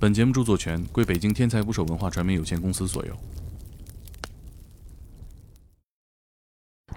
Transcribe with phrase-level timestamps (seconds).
[0.00, 3.12] 本节目著作权归北京天才捕手文化传媒有限公司所有。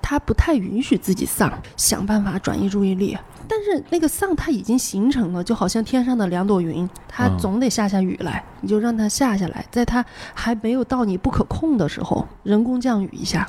[0.01, 3.17] 他不太允许自己丧，想办法转移注意力。
[3.47, 13.47] 但是那个丧它已经形成了，就好像天上的两朵云，它嗯总得下下雨来，你就让它下下来，在它还没有到你不可控的时候，人工降雨一下。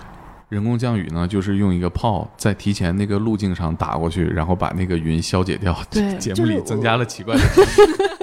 [0.48, 5.76] 人工降雨呢，就是用一个炮在提前那个路径上打过去，然后把那个云消解掉。
[5.90, 7.42] 对 节目里增加了奇怪的。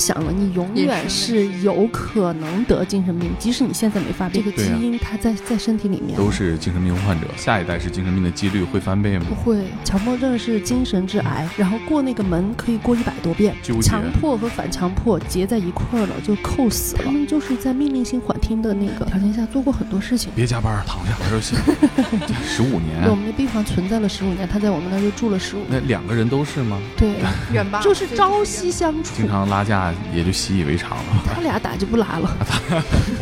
[0.00, 6.16] 想了，你永远是有可能得精神病，即使你现在没发病，这个基因它在在身体里面。
[6.16, 9.34] 都是精神病患者，下一代是精神病的几率会翻倍吗不？
[9.34, 17.02] 会，强迫症是精神致癌，然后过那个门可以过一百多遍强迫和反强迫结在一块儿了，就扣死了。
[17.04, 20.32] 他们就是在命令性缓听的那个条件下做过很多事情。
[20.34, 21.56] 别加班，躺下玩游戏。
[22.46, 25.68] 十五年我，们的病房存在了十五年，他在我们那儿就住了十五年。
[25.70, 26.78] 那两个人都是吗？
[26.96, 27.14] 对，
[27.52, 29.28] 远吧，就是朝夕相处经。
[29.28, 31.04] 常拉架也就习以为常了。
[31.34, 32.36] 他俩打就不拉了。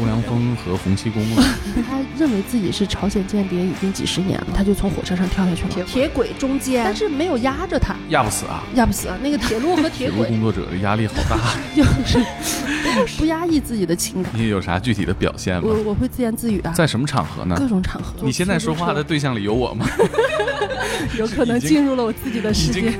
[0.00, 1.42] 欧阳锋和洪七公了，
[1.88, 8.62] 他认为自己是朝鲜间谍已经几十年了，他就从火车上跳下去了，铁铁轨中间，但是没有压着他，压不死啊！
[8.74, 9.16] 压不死啊。
[9.22, 11.38] 那个铁路和铁铁轨路工作者的压力好大。
[11.74, 11.84] 就
[13.06, 14.32] 是不压抑自己的情感。
[14.34, 15.74] 你有啥具体的表现吗我？
[15.82, 17.56] 我会自言自语啊，在什么场合呢？
[17.58, 18.14] 各种场合。
[18.22, 19.86] 你现在说话的对象里有我吗？
[21.16, 22.92] 有可能进入了我自己的世界。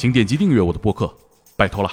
[0.00, 1.14] 请点击订阅我的播客，
[1.58, 1.90] 拜托了。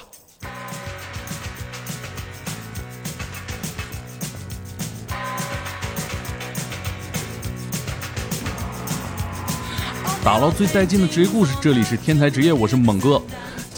[10.24, 13.22] 打捞最带劲的职业故事，这里是天才职业，我是猛哥。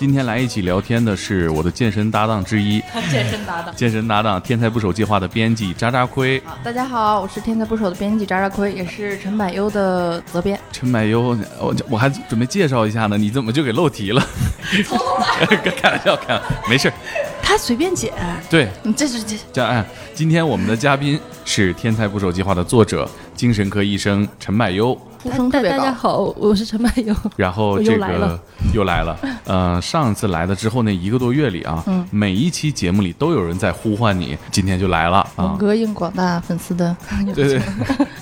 [0.01, 3.77] 今天来一起聊天的是我的健身搭档之一，健身搭档。
[3.77, 6.43] 健身搭档天才捕手计划的编辑渣渣亏。
[6.65, 10.59] 大家好，我是天才捕手的编辑渣渣亏，也是陈柏优的责编。
[10.73, 14.27] 陈柏优，我我还准备介绍一下呢，你怎么就给漏题了？
[15.77, 16.95] 开玩笑，开玩笑，没事儿。
[17.43, 18.11] 他随便剪，
[18.49, 19.85] 对，你这是这这样，哎，
[20.15, 24.99] 今天我们的嘉宾是《天才捕手计划》的作者、精神科医生陈柏优。
[25.23, 25.93] 呼声特别大家。
[25.93, 27.15] 好，我是陈柏友。
[27.37, 28.39] 然后这个
[28.73, 36.97] 又来了呃，上次来了之后那一个多月里啊，嗯每一期节目里都有人在呼唤你，今天就来了啊，猛哥应广大粉丝的
[37.35, 37.63] 对对，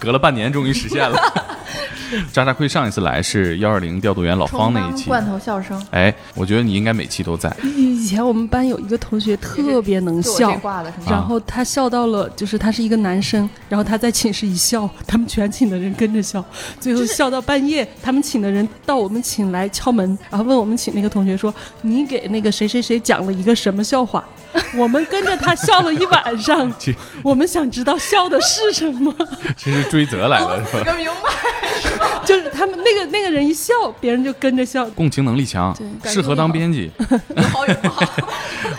[0.00, 1.18] 隔了半年终于实现了。
[2.32, 10.58] 渣渣亏上一次来是幺二零调度员老方那一期，罐头笑声，哎，我觉得你应该每期都在，以前我们班有一个同学特别能笑，
[11.06, 16.42] 然后他笑到了，就是他是一个男生，然后他在寝室一笑，他们全寝的人跟着笑，
[16.88, 24.26] 最后笑到半夜，他们请的人到我们寝来敲门，然后问我们寝那个同学说：“你给那个谁谁谁讲了一个什么笑话？”
[24.74, 26.72] 我们跟着他笑了一晚上，
[27.22, 29.14] 我们想知道笑的是什么，
[29.58, 30.84] 其实追责来了是吧？
[30.84, 31.30] 个明白。
[32.24, 34.86] 就是他们那个那个人一笑，别人就跟着笑。
[34.90, 36.90] 共情能力强，适合当编辑。
[37.36, 38.06] 有好有不好。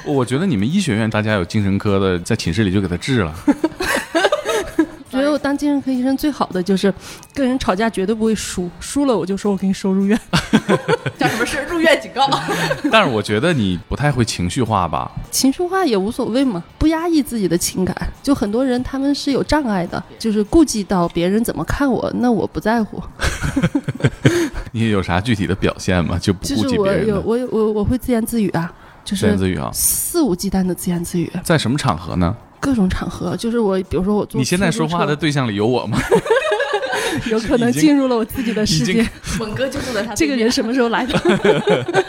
[0.06, 3.34] 我觉得你们医学院大家有精神科的，在寝室里就给他治了。
[5.20, 6.94] 觉得我当精神科医生最好的就是
[7.34, 10.20] 跟人吵架绝对不会输，输了我就说我给你收入院。
[11.18, 11.60] 叫什么事？
[11.70, 12.28] 入院警告。
[12.92, 15.12] 但是我觉得你不太会情绪化吧？
[15.32, 17.96] 情绪化也无所谓嘛，不压抑自己的情感。
[18.24, 23.02] 就很多人他们是有障碍的，就是顾及到别人怎么看我，那我不在乎。
[24.72, 26.18] 你有啥具体的表现吗？
[26.20, 28.72] 就不顾及就是我别人的有我有我我会自言自语啊，
[29.04, 29.70] 就自言是自语啊？
[29.74, 32.36] 肆无忌惮的自言自语，在什么场合呢？
[32.60, 35.98] 各种场合，就是我比如说我坐你现在说话的对象里有我吗？
[37.32, 39.06] 有可能进入了我自己的世界。
[39.40, 42.06] 猛哥就坐在他这个人什么时候来的？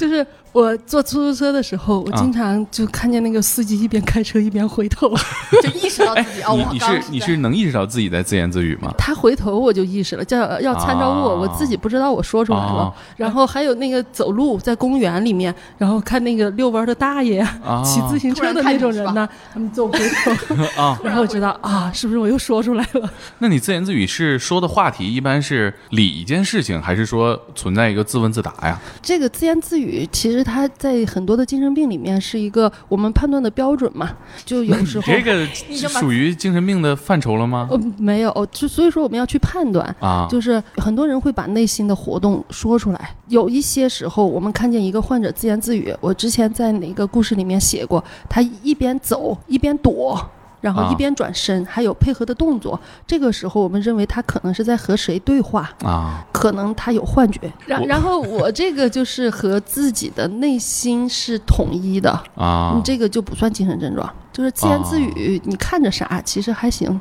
[0.00, 5.14] 就是我坐出租车的时候，我啊经常就看见那个司机一边开车一边回头，
[5.62, 8.94] 就意识到自己哦，你你是你是能意识到自己在自言自语吗？
[8.96, 12.84] 他回头我就意识了，叫要参照物，啊我自己不知道我说出来了。
[12.84, 23.10] 啊然后还有那个走路在公园里面，然后看那个遛弯的大爷、啊骑自行车的那种人呢，他们走回头，啊，然后我知道啊，是不是我又说出来了？
[23.38, 28.80] 那你自言自语是说的话题一般是理一件事情，还是说存在一个自问自答呀？
[29.02, 34.10] 这个自言自语，其实它在很多的精神病里面是一个我们判断的标准嘛。
[34.44, 35.46] 就有时候这个
[35.88, 37.68] 属于精神病的范畴了吗？
[37.70, 39.94] 呃没有，就所以说我们要去判断。
[40.00, 50.30] 啊，就是很多人会把内心的活动说出来，有一些时候我们看见一个患者自言自语，我之前在哪个故事里面写过，他一边走一边躲。
[50.60, 52.78] 然后啊一边转身，还有配合的动作。
[53.06, 57.52] 这个时候，我们认为他可能是在和谁对话，啊，可能他有幻觉。
[57.66, 64.12] 然然后我这个就是和自己的内心是统一的， 啊你，这个就不算精神症状。
[64.40, 66.98] 就是自言自语，你看着傻，其实还行。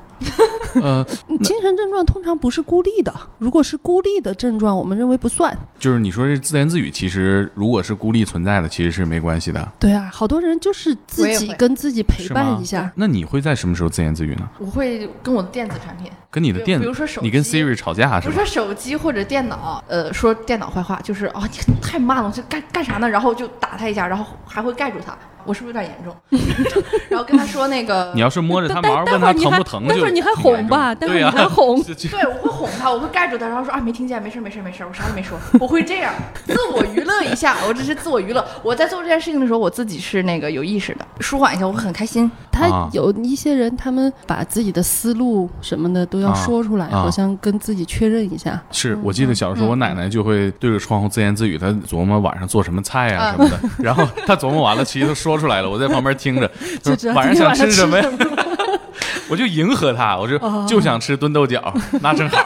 [0.75, 1.03] 呃，
[1.41, 5.57] 精神症状通常不是孤立的，如果是孤立的症状，我们认为不算。
[5.79, 12.91] 就是你说这自言自语，其实如果是孤立存在的，其实是没关系的，对啊，好多人就是自己跟自己陪伴一下。
[12.95, 14.49] 那你会在什么时候自言自语呢？
[14.59, 18.45] 我会跟我的电子产品，跟你的电比如说手机你跟 Siri 吵架是吧比如说？
[18.45, 23.09] 手机或者电脑，呃，说电脑坏话，就是哦，你太慢了，这干干啥呢？
[23.09, 26.15] 然后就打他一下，然后还会盖住他，我是不是有点严重？
[27.09, 31.83] 然后跟他说那个， 你要是摸着他毛，待待问他会儿你疼不疼，就待会儿你还哄吧，待会儿重对呀你还哄。
[31.83, 36.13] 对，我会哄他，我会盖住他，然后说啊，没听见，没事没事没事，我啥也没说，我会这样
[36.45, 38.45] 自我娱乐一下， 我只是自我娱乐。
[38.63, 42.29] 我在做这件事情的时候，我自己是那个有意识的，舒缓一下，我会很开心。
[42.51, 42.89] 他啊。
[42.93, 47.01] 有一些人，他们把自己的思路什么的都要啊说出来，啊。
[47.01, 48.61] 好像跟自己确认一下。
[48.71, 53.31] 是我记得小时候，我奶奶就会对着窗户自言自语，她琢磨晚上做什么菜、啊。
[53.31, 56.49] 什么的，然后她琢磨完了，其实她说出来了， 我在旁边听着，
[56.81, 58.05] 就晚上想吃什么呀？
[59.29, 62.37] 我就迎合他，我就哦就想吃炖豆角，那正好。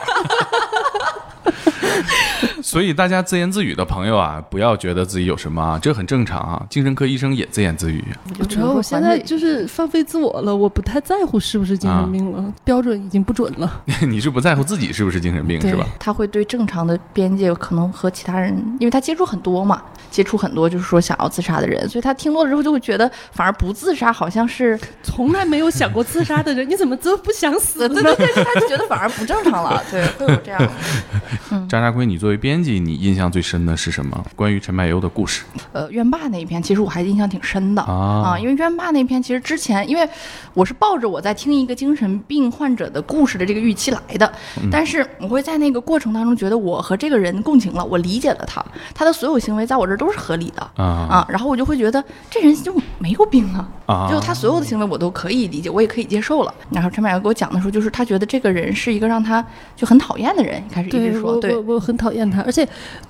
[2.74, 6.60] 所以大家自言自语的朋友啊，不要觉得自己有什么啊，这很正常啊。
[6.68, 8.04] 精神科医生也自言自语，
[8.40, 13.80] 我觉得我现在就是放飞自我了，我不太在乎是不是精神病了，标准已经不准了。
[14.08, 15.86] 你是不在乎自己是不是精神病是吧？
[16.00, 19.80] 他会对正常的边界可能和其他人，因为他接触很多嘛，
[20.10, 28.02] 接触很多就是说想要自杀的人，所以他听多了之后就会觉得，反而不自杀好像是，从来没有想过自杀的人， 你怎么这不想死呢？
[28.02, 30.60] 对对对，他就觉得反而不正常了，对，会有这样。
[31.68, 34.24] 渣渣龟，你作为编辑，你印象最深的是什么？
[34.34, 35.44] 关于陈柏优的故事。
[35.72, 37.82] 呃，冤霸那一篇，其实我还印象挺深的。
[37.82, 38.36] 啊。
[38.38, 40.08] 因为冤霸那篇其实之前，因为
[40.54, 44.32] 我是抱着我在听一个精神病患者的故事的这个预期来的，
[44.70, 48.64] 但是我会在那个过程当中觉得我和这个人共情了，我理解了他，
[48.94, 50.62] 他的所有行为在我这儿都是合理的。
[50.82, 51.06] 啊。
[51.10, 54.08] 啊，然后我就会觉得这人就没有病啊，啊。
[54.10, 56.54] 就他所有的行为我都可以理解，我也可以接受了。
[56.70, 59.44] 然后陈柏优给我讲的时候，就是他觉得这个人是一个让他
[59.76, 61.54] 就很讨厌的人，一开始一直说对。
[61.56, 62.68] 我我很讨厌他，而且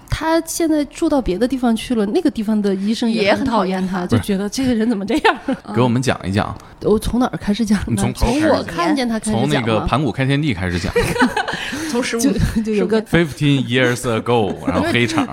[0.09, 5.37] 他现在住到别的地方去了，那个地方的医生也很讨讨厌他，厌他就觉得这个人怎么这样？
[5.75, 7.97] 给我们讲一讲，我从哪儿开始讲呢？
[7.97, 10.93] 从从我看见他开始从那个盘古开天地开始讲
[11.91, 12.33] 从十五就
[12.63, 15.29] 就有个，Fifteen years ago， 然后黑场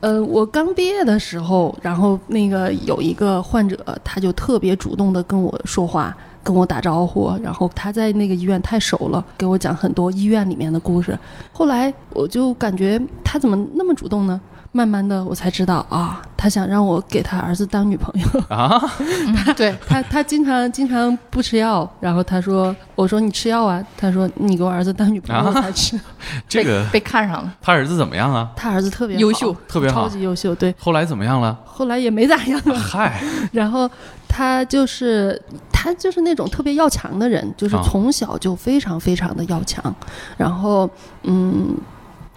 [0.00, 11.18] 呃，我刚毕业的时候，然后那个有一个患者，他就特别主动的跟我说话，跟我打招呼，然后他在那个医院太熟了，给我讲很多医院里面的故事。
[11.52, 14.40] 后来我就感觉他怎么那么主动呢？
[14.76, 18.40] 慢慢的我才知道啊，他想让我给他儿子当女朋友。
[18.54, 25.98] 啊， 嗯对，他他经常经常不吃药，然后他说，我说你吃药啊，他说你给我儿子当女朋友啊才吃。
[26.46, 28.50] 这个被被看上了，他儿子怎么样啊？
[28.54, 30.54] 他儿子特别好优秀，特别好超级优秀。
[30.54, 31.58] 对，后来怎么样了？
[31.64, 32.74] 后来也没咋样啊。
[32.76, 33.22] 嗨，
[33.52, 33.90] 然后
[34.28, 35.40] 他就是
[35.72, 39.94] 他就是那种特别要强的人，就是啊从小就非常非常的要强，
[40.36, 40.88] 然后
[41.22, 41.74] 嗯。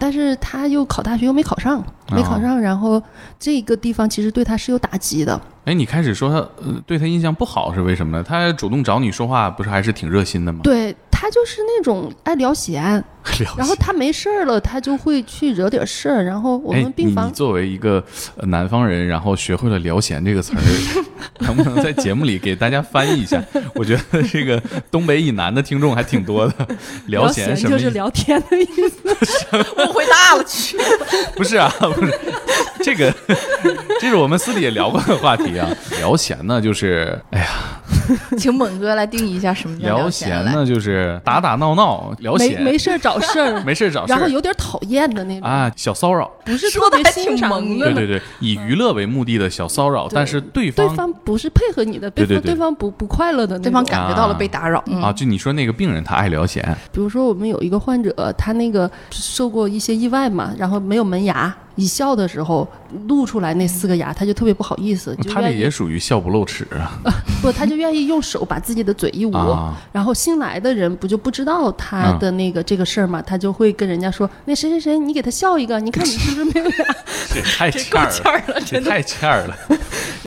[0.00, 3.00] 但是他又考大学又没考上，没考上，然后
[3.38, 5.38] 这个地方其实对他是有打击的。
[5.66, 8.24] 哎，你开始说他呃对他印象不好是为什么呢？
[8.26, 10.60] 他主动找你说话，不是还是挺热心的吗？
[10.64, 13.04] 对他就是那种爱聊闲，了
[13.56, 18.02] 然后他没事儿了，他就会去惹点事儿，然后我哎们病房你你作为一个
[18.36, 20.60] 呃南方人，然后学会了“聊闲”这个词儿，
[21.40, 23.42] 能不能在节目里给大家翻译一下？
[23.74, 24.60] 我觉得这个
[24.90, 26.54] 东北以南的听众还挺多的。
[27.06, 27.78] 聊闲什么意思？
[27.78, 29.10] 就是聊天的意思。
[29.88, 30.76] 误会大了去。
[31.36, 32.18] 不是啊，不是
[32.82, 33.12] 这个，
[34.00, 35.68] 这是我们私底下聊过的话题啊。
[35.98, 37.48] 聊闲呢，就是哎呀，
[38.38, 46.30] 请猛哥来定义一下什么叫聊闲呢，就是打打闹闹，聊闲，没事儿找事儿，没事儿找事儿然后有点讨厌的那种，啊，小骚扰。
[46.44, 53.70] 不是说特别得还挺欣赏的萌的对对对，以娱乐为目的的小骚扰，但是对方对方方不是配合你的，对对对对方对方不不快乐的那种。
[53.70, 56.62] 对方感觉到了被打扰，嗯啊，就你说那个病人他爱聊闲，
[56.92, 62.66] 比如说我们有一个患者，他那个受过一些意外嘛，然后没有门牙，一笑的时候
[63.06, 66.92] 露出来那四个牙，他就特别不好意思，就他这也属于笑不露齿啊
[67.40, 69.32] 不，他就愿意用手把自己的嘴一捂。
[69.32, 76.84] 啊然后新来的人不就不知道他的那个这个事儿嘛，他就会跟人家说：“那谁谁谁，你给他笑一个，你看你是不是没有牙
[77.32, 79.56] 这太欠儿了，这太欠儿了。？”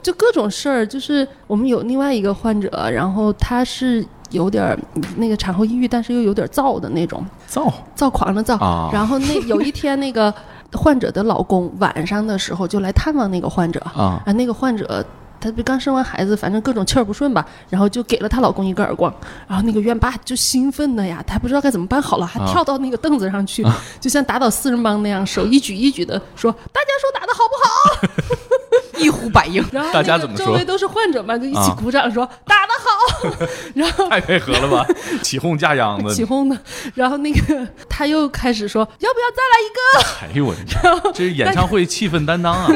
[0.02, 4.78] 就各种事儿，就是我们有另外一个患者，然后他是有点儿
[5.18, 8.58] 那个产后抑郁，但是又有点躁的那种，躁躁狂的躁。
[8.58, 10.34] 啊然后那有一天，那个
[10.74, 14.22] 患者的老公晚上的时候就来探望那个患者，啊。
[14.26, 15.06] 啊，那个患者
[15.40, 19.14] 她不刚生完孩子，反正各种气儿不顺吧，然后就给了她老公一个耳光，
[19.48, 22.46] 然后那个院霸就兴奋的呀，他不知道该怎么办好了，还啊。
[22.48, 23.66] 跳到那个凳子上去，
[24.00, 28.58] 就像打倒四人帮那样，手一举一举的说：“大家说打的好不好
[28.98, 33.38] 一呼百应。？”然后大家怎么说周围都是患者嘛，就一起啊鼓掌说：“打得好。
[33.76, 34.86] ”然后太配合了吧，
[35.22, 36.14] 起哄架秧子。
[36.16, 36.58] 起哄的，
[36.96, 42.68] 然后那个他又开始说要不要再来一个哎呦我的天，这是演唱会气氛担当啊！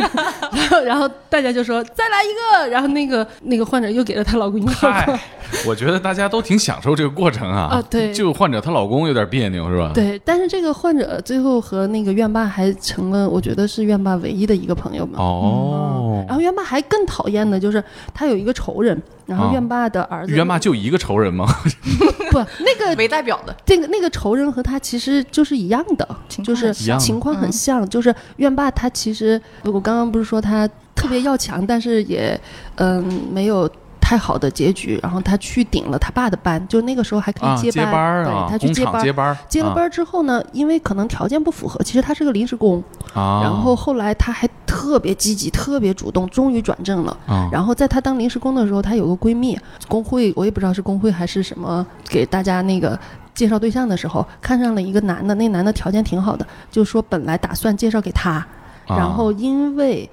[0.51, 2.27] 然后，然后大家就说再来一
[2.63, 5.19] 个，然后那个那个患者又给了她老公一个嗨，
[5.65, 7.69] 我觉得大家都挺享受这个过程啊。
[7.71, 15.19] 啊对就患者她老公有点别扭是吧？，对，但是这个患者最后和那个院霸还成了，我觉得是院霸唯一的一个朋友嘛。
[15.19, 15.86] 哦
[16.27, 21.45] 然，后院爸还更讨厌的就是他有一个仇人，然后哦院爸的儿子，院爸就一个仇人吗？
[22.31, 26.07] 不那个 没代表的，这个那个仇人和他其实就是一样的，
[26.43, 32.39] 就是情况很像，就是院爸他其实我刚刚不是说他特别要强，但是也
[32.75, 33.69] 嗯没有。
[34.07, 42.81] 太好的结局，然后他去顶了他爸的班，就那个时候还可以啊，接接班儿对他去接班，厂接班儿，接了班儿之后呢，因为可能条件不符合，其实他是个临时工，
[43.13, 47.17] 啊，然后后来他还特别积极、特别主动，终于转正了。
[47.27, 49.59] 啊，然后在他当临时工的时候，她有个闺蜜，
[49.89, 52.97] 工会我也不知道是工会还是什么，给大家那个
[53.33, 58.47] 介绍对象的时候，看上了一个男的，那男的条件挺好的，就说本来打算介绍给他，啊
[58.87, 60.09] 然后因为。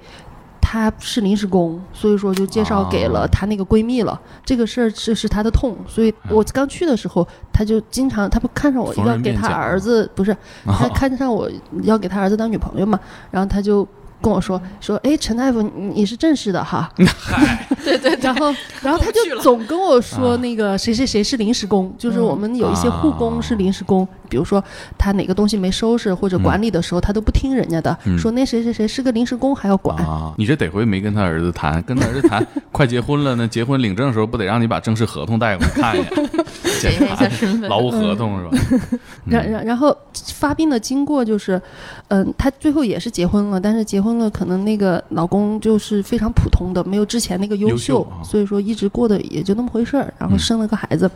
[0.75, 3.27] 她是临时工，所以说就介绍给了啊。
[3.31, 4.19] 她那个闺蜜了。
[4.43, 11.49] 这个事儿是是她的痛，所以我刚去的时候，她就经常，她不看上我要给她儿子，不是，她看上我
[11.83, 12.99] 要给她儿子当女朋友嘛，
[13.31, 13.87] 然后她就
[14.21, 16.91] 跟我说说，哎，陈大夫，你你是正式的哈，
[17.85, 19.37] 对对然后，然后他过不去了。
[19.37, 20.37] 就总跟我说啊。
[20.37, 24.63] 那个谁谁谁是临时工，就是我们有一些护工是临时工，比如说
[24.97, 29.97] 他哪个东西没收拾或者管理的时候，他都不听人家的，嗯说那谁谁谁是个临时工还要管。
[30.05, 36.09] 啊，你这得亏没跟他儿子谈，跟他儿子谈，快结婚了呢，结婚领证的时候不得让你把正式合同带过来看一眼，
[36.81, 37.69] 检查一下身份。
[37.69, 38.97] 劳务合同是吧？
[39.25, 39.95] 然 然然后
[40.33, 41.61] 发病的经过就是，
[42.09, 50.13] 嗯，他最后也是结婚了，但是结婚了可能那个老公就是非常普通的，没有之前那个优优秀啊所以说一直过得也就那么回事儿。
[50.17, 51.09] 然后嗯生了个孩子，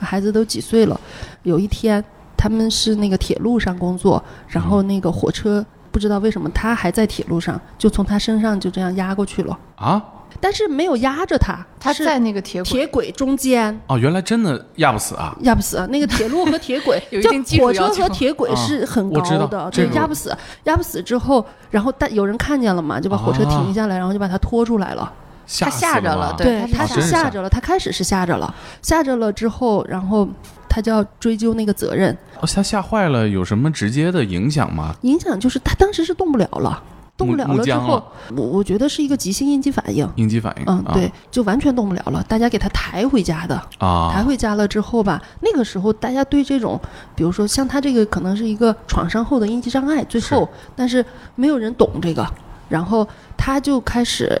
[0.00, 0.98] 孩子都几岁了，
[1.42, 2.02] 有一天
[2.36, 5.64] 他们是那个铁路上工作，然后那个火车。
[5.90, 10.02] 不知道为什么他还在铁路上，就从他身上就这样压过去了，啊，
[10.40, 15.32] 但是没有压着他，他是他在那个铁轨，铁轨中间，哦，原来真的压不死啊！
[15.42, 15.86] 压不死。
[15.92, 20.36] 那个铁路和铁轨就 有一定火车和铁轨啊是很我知道高的，这个对，压不死。
[20.64, 25.12] 压不死之后，然后但有人看见了嘛，就把火车停下来，然后就把他拖出来了。
[25.46, 30.26] 吓死吓着了对他是吓着了，他开始是吓着了，吓着了之后，然后
[30.74, 34.92] 他就要追究那个责任，哦他吓坏了，有什么直接的影响吗？
[35.02, 36.82] 影响就是他当时是动不了了。
[37.16, 38.02] 动不了了之后
[38.34, 40.64] 我我觉得是一个急性应激反应，应激反应？
[40.66, 42.20] 嗯，啊对，就完全动不了了。
[42.24, 46.76] 大家给他抬回家的，抬啊，回家了之后吧，那个时候大家对这种，
[47.14, 52.26] 比如说像他这个可能是一个创伤后的应激障碍，最后但是没有人懂这个，
[52.68, 54.36] 然后他就开始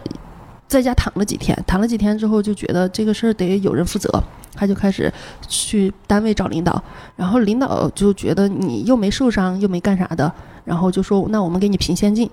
[0.66, 4.22] 在家躺了几天，躺了几天之后就觉得这个事儿得有人负责，
[4.54, 5.12] 他就开始
[5.46, 6.82] 去单位找领导，
[7.16, 10.32] 然后领导就觉得你又没受伤又没干啥的。
[10.64, 12.26] 然后就说，那我们给你评先进，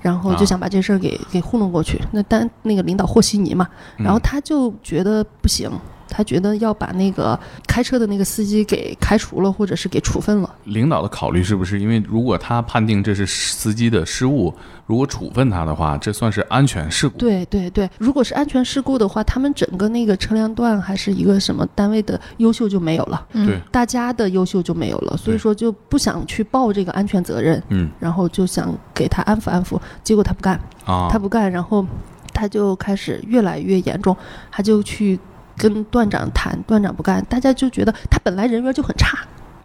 [0.00, 2.00] 然后就想把这事儿给给糊弄过去。
[2.12, 3.68] 那单那个领导和稀泥嘛，
[3.98, 5.70] 然后嗯他就觉得不行，
[6.08, 10.54] 他觉得要把那个开车的那个司机给开除了，或者是给处分了。
[10.64, 14.54] 领导的考虑是不是因为如果他判定这是司机的失误，
[14.86, 17.18] 如果处分他的话，这算是安全事故？
[17.18, 23.46] 对对对，如果是安全事故的话，他们整个那个车辆段还是一个什么单位的优秀就没有了，嗯。
[23.46, 31.84] 对，大家的优秀就没有了，所以说就不想去报这个安全责任，嗯然后就想给他安抚安抚，结果他不干，啊，他不干，然后
[32.32, 34.16] 他就开始越来越严重，
[34.50, 35.18] 他就去。
[35.56, 39.18] 跟段长谈，段长不干，大家就觉得他本来人缘就很差，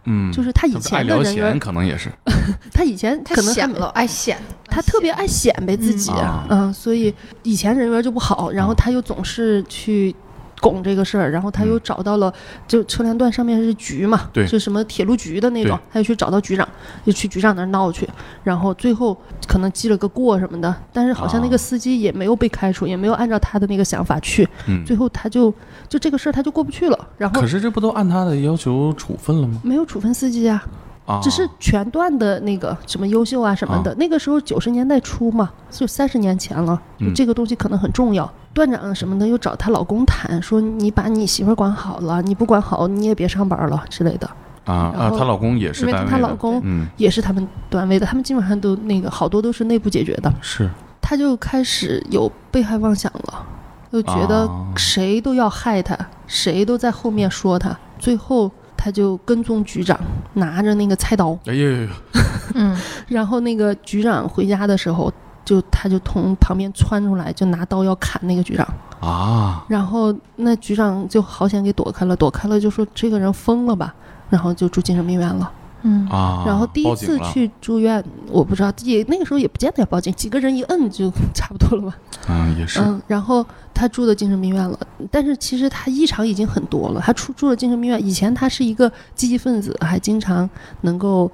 [0.04, 2.10] 嗯，就是他以前的，人缘，可能也是
[2.72, 10.14] 他以前他可能显了，爱显，他特别爱显摆自己，嗯嗯所以以前人缘就不好，然后啊他又总是去
[10.62, 12.32] 拱这个事儿，然后他又找到了，
[12.68, 16.66] 就车辆段上面是局嘛，对是什么铁路局的那种，他就去找到局长，
[17.04, 18.08] 就去局长那儿闹去，
[18.44, 19.14] 然后最后
[19.48, 24.84] 可能记了个过什么的，但是好像那啊个司机也没有被开除，也没有按照他的那个想法去，嗯。
[24.86, 25.52] 最后他就
[25.88, 29.60] 就这个事儿他就过不去了，然后可是这不都按他的要求处分了吗？
[29.64, 30.64] 没有处分司机啊，
[31.12, 36.80] 啊，只是全段的那个什么优秀啊什么的，那个时候九十年代初嘛，就三十年前了，
[37.14, 38.30] 这个东西可能很重要。
[38.54, 44.28] 段长什么的又找她老公谈，说你把你媳妇儿管好了，你不管好你也别上班了之类的。
[44.64, 50.32] 啊啊，她老公也是因为她老公嗯也是他们单位的，他们基本上都那个好多都是内部解决的。
[50.40, 50.68] 是
[51.00, 53.44] 他就开始有被害妄想了，
[53.90, 58.50] 就觉得啊谁都要害他，谁都在后面说他，最后
[58.84, 59.96] 他就跟踪局长，
[60.34, 61.38] 拿着那个菜刀。
[61.46, 61.90] 哎呀呀呀，
[62.56, 65.12] 嗯，然后那个局长回家的时候，
[65.44, 68.66] 就他就从旁边窜出来，就拿刀要砍那个局长，
[68.98, 73.94] 啊，然后那局长就好险给躲开了，躲开了就说这个人疯了吧，
[74.28, 75.48] 然后就住精神病院了。
[75.82, 81.98] 嗯啊，然后第一次去住院，我不知道也那个时候也不见得要报警，几个人一摁就差不多了吧。
[82.28, 84.78] 嗯，也是，嗯，然后他住的精神病院了，
[85.10, 87.00] 但是其实他异常已经很多了。
[87.00, 90.48] 他出住了精神病院，以前他是一个积极分子，还经常
[90.82, 91.30] 能够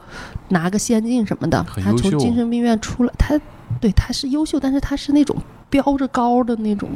[0.48, 1.64] 拿个先进什么的。
[1.76, 3.38] 他从精神病院出来，他
[3.80, 5.36] 对他是优秀，但是他是那种
[5.68, 6.88] 标着高的那种。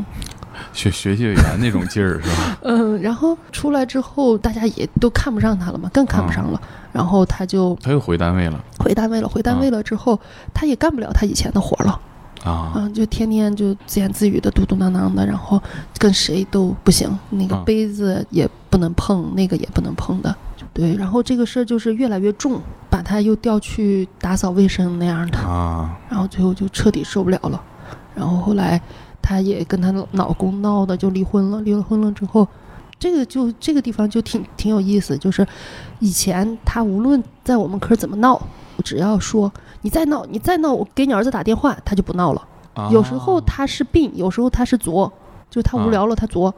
[0.73, 2.59] 学学习委员那种劲儿是吧？
[2.64, 6.61] 嗯，然后出来之后，大家也都看不上他了嘛，更看不上了。
[6.92, 10.19] 然后他就他又回单位了回单位了，回单位了之后，
[10.52, 11.99] 他也干不了他以前的活了。
[12.45, 15.62] 啊，嗯，就天天就自言自语的、嘟嘟囔囔的，然后
[15.97, 20.35] 跟谁都不行，那个啊杯子也不能碰，那个也不能碰的。
[20.75, 27.62] 对，然后这个事儿就是越来越重，把他又调去打扫卫生那样的，啊，然后最后就彻底受不了了。
[28.14, 28.81] 然后后来
[29.23, 32.47] 她也跟她老公闹的就离婚了，离了婚了之后，
[32.99, 35.47] 这个就这个地方就挺挺有意思，就是
[36.00, 38.41] 以前她无论在我们科怎么闹，
[38.85, 39.50] 只要说
[39.83, 42.43] 你再闹，你再闹，我给你儿子打电话，她就不闹了。
[42.75, 45.12] 啊有时候她是病，有时候她是作，
[45.49, 46.55] 就她无聊了她作。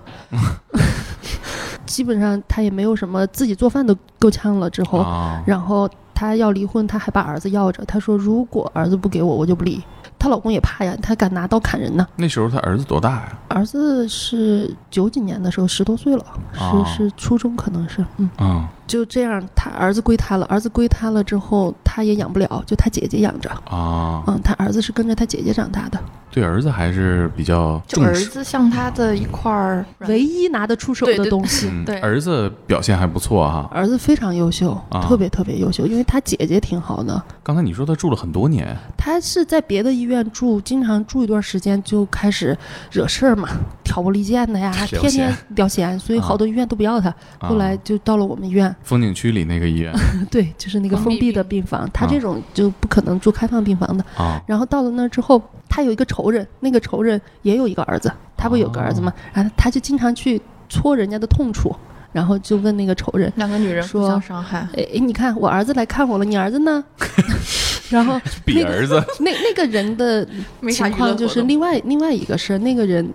[1.86, 7.84] 基本上他也没有什么自己做饭都够呛了之后，啊，然后她要离婚，她还把儿子要着。
[7.84, 9.82] 她说如果儿子不给我，我就不离。
[10.24, 12.06] 她老公也怕呀，他敢拿刀砍人呢。
[12.16, 13.38] 那时候她儿子多大呀？
[13.48, 16.24] 儿子是九几年的时候，十多岁了，
[16.58, 20.46] 哦是是初中可能是，嗯，嗯就这样，他儿子归他了。
[20.46, 23.50] 儿子归他了之后，他也养不了，就他姐姐养着。
[23.64, 25.98] 啊，嗯，他儿子是跟着他姐姐长大的，
[26.30, 28.26] 对儿子还是比较就儿重视。
[28.26, 31.68] 子像他的一块儿唯一拿得出手的东西。
[31.70, 33.68] 嗯对儿子表现还不错哈。
[33.72, 37.22] 儿子非常优秀，啊特别特别优秀，因为他姐姐挺好的。
[37.42, 42.56] 刚才你说他住了很多年，他是在别的医院住，经常住一段时间就开始
[42.90, 43.48] 惹事儿嘛，
[43.82, 47.08] 挑拨离间的呀，天天闲聊闲，所以好多医院都不要他。
[47.38, 49.92] 啊后来就到了我们医院，风景区里那个医院
[50.30, 54.04] 对，就是那个封闭的病病房，他啊这种就不可能住开放病房的。
[54.16, 59.12] 啊然后到了那儿之后，他有一个仇人，那个仇人也有一个儿子，他不有个儿子吗？
[59.16, 61.74] 啊然后他就经常去戳人家的痛处，
[62.12, 63.32] 然后就问那个仇人。
[63.36, 64.58] 两个女人互说相伤害。
[64.76, 66.84] 哎，哎你看我儿子来看我了，你儿子呢？
[67.90, 70.26] 然后比那个儿子那那个人的
[70.72, 73.06] 情况就是另外另外一个是那个人，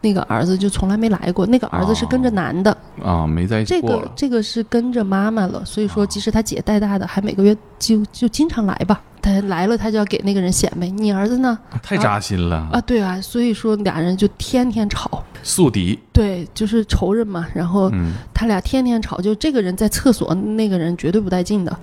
[0.00, 2.32] 那个儿子就从来没来过，那个儿子是跟着哦。
[2.32, 9.00] 男的，啊没在一起这个这个是跟着妈妈了，所以说哦即使他姐带大的，还每个月就就经常来吧。
[9.22, 11.58] 他来了，他就要给那个人显摆，你儿子呢？
[11.82, 12.68] 太扎心了。
[12.70, 17.44] 啊，对啊，所以说俩人就天天吵，宿敌，对，就是仇人嘛。
[17.52, 18.12] 然后嗯。
[18.32, 21.76] 他俩天天吵，就这个人在厕所，那个人绝对不带劲的。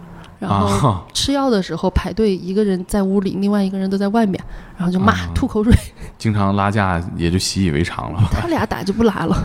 [0.50, 4.42] 然后啊 吃药的时候排队，一个人在屋里，另外一个人都在外面，
[4.78, 5.74] 然后就骂、啊吐口水。
[6.18, 8.22] 经常拉架也就习以为常了？
[8.32, 9.36] 他俩打就不拉了，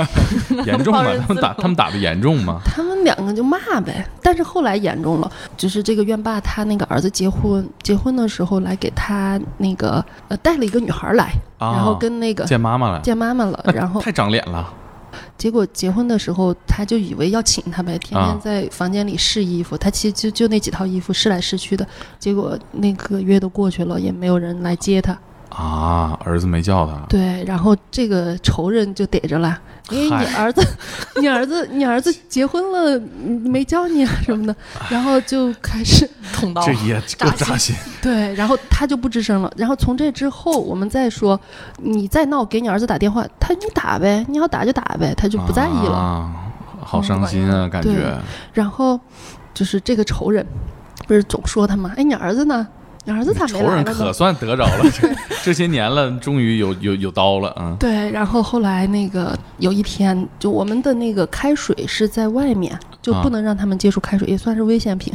[0.66, 1.04] 严重吗？
[1.26, 2.60] 他们打他们打的严重吗？
[2.64, 4.06] 他们两个就骂呗。
[4.22, 14.72] 但是后来严重了，就是这个院霸他那个儿子结婚，结婚的时候来给他那个呃带了一个女孩来，啊，然后跟那个见妈妈了，见妈妈了，然后太长脸了
[15.40, 19.74] 结果结婚的时候，他就以为要请他呗，天啊天在房间里试衣服。
[19.74, 21.86] 他其实就就那几套衣服试来试去的，
[22.18, 25.18] 结果那个月都过去了，也没有人来接他。
[25.50, 26.18] 啊！
[26.24, 29.58] 儿子没叫他，对，然后这个仇人就逮着了，
[29.90, 30.64] 因为你儿子，
[31.20, 34.54] 你儿子，你儿子结婚了，嗯没叫你啊什么的，
[34.88, 39.52] 然后就开始捅刀这也够扎扎心 对，然后他就不吱声了。
[39.56, 41.38] 然后从这之后，我们再说，
[41.78, 45.96] 你再闹，给你儿子打电话，他你打呗，你要打就打呗，他就不在意了。
[45.96, 46.32] 啊，
[46.80, 48.16] 好伤心啊，感觉
[48.52, 48.98] 然后
[49.52, 50.46] 就是这个仇人，
[51.08, 51.92] 不是总说他吗？
[51.96, 52.66] 哎，你儿子呢？
[53.04, 54.12] 你儿子咋没仇人可？
[54.12, 55.08] 算得着了， 这
[55.44, 57.74] 这些年了，终于有有有刀了啊！
[57.80, 65.12] 对，然后后来那个有一天，就我们的那个开水是在外面，就啊不能让他们接触开水，也算是危险品。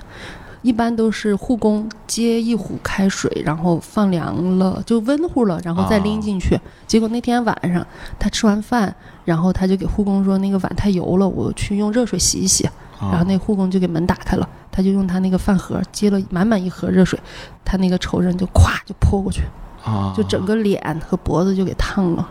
[0.64, 6.60] 一般都是护工接一壶开水，然后放凉了就温乎了，然后再拎进去。
[6.88, 7.86] 结果那天晚上
[8.18, 12.68] 他吃完饭，然后他就给护工说那个碗太油了，我去用热水洗一洗。
[13.00, 17.20] 然后啊那护工就给门打开了，他就用他那个饭盒接了满满一盒热水，
[17.64, 19.44] 他那个仇人就咵就泼过去，
[19.84, 22.22] 啊，就整个脸和脖子就给烫了。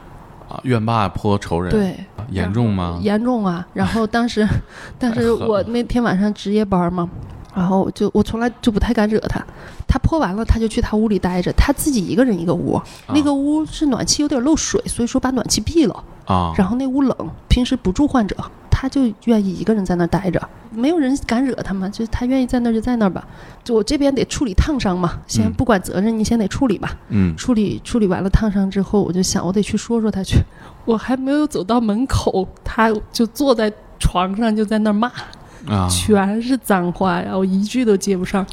[0.48, 1.98] 啊院霸泼仇人，对，
[2.30, 2.98] 严重吗？
[3.00, 3.66] 严重啊！
[3.72, 4.46] 然后当时，
[4.98, 7.08] 但是我那天晚上值夜班嘛，
[7.54, 9.42] 然后就我从来就不太敢惹他。
[9.88, 16.04] 他泼完了，他就去他屋里待着，他自己一个人一个屋，那个屋是暖气有点漏水，所以说把暖气闭了。
[16.26, 17.16] 啊，然后那屋冷，
[17.48, 18.36] 平时不住患者，
[18.84, 20.38] 他他就愿意一个人在那儿待着，
[20.70, 23.26] 没有人敢惹他嘛，就是他愿意在那儿就在那儿吧。
[23.64, 26.94] 就我这边得处理烫伤嘛，先嗯不管责任，你先得处理吧。
[27.08, 30.36] 嗯处理处理完了烫伤之后，我就想我得去说说他去。
[30.84, 35.10] 我还没有走到门口，他就坐在床上就在那儿骂，
[35.66, 38.44] 啊，全是脏话呀，我一句都接不上。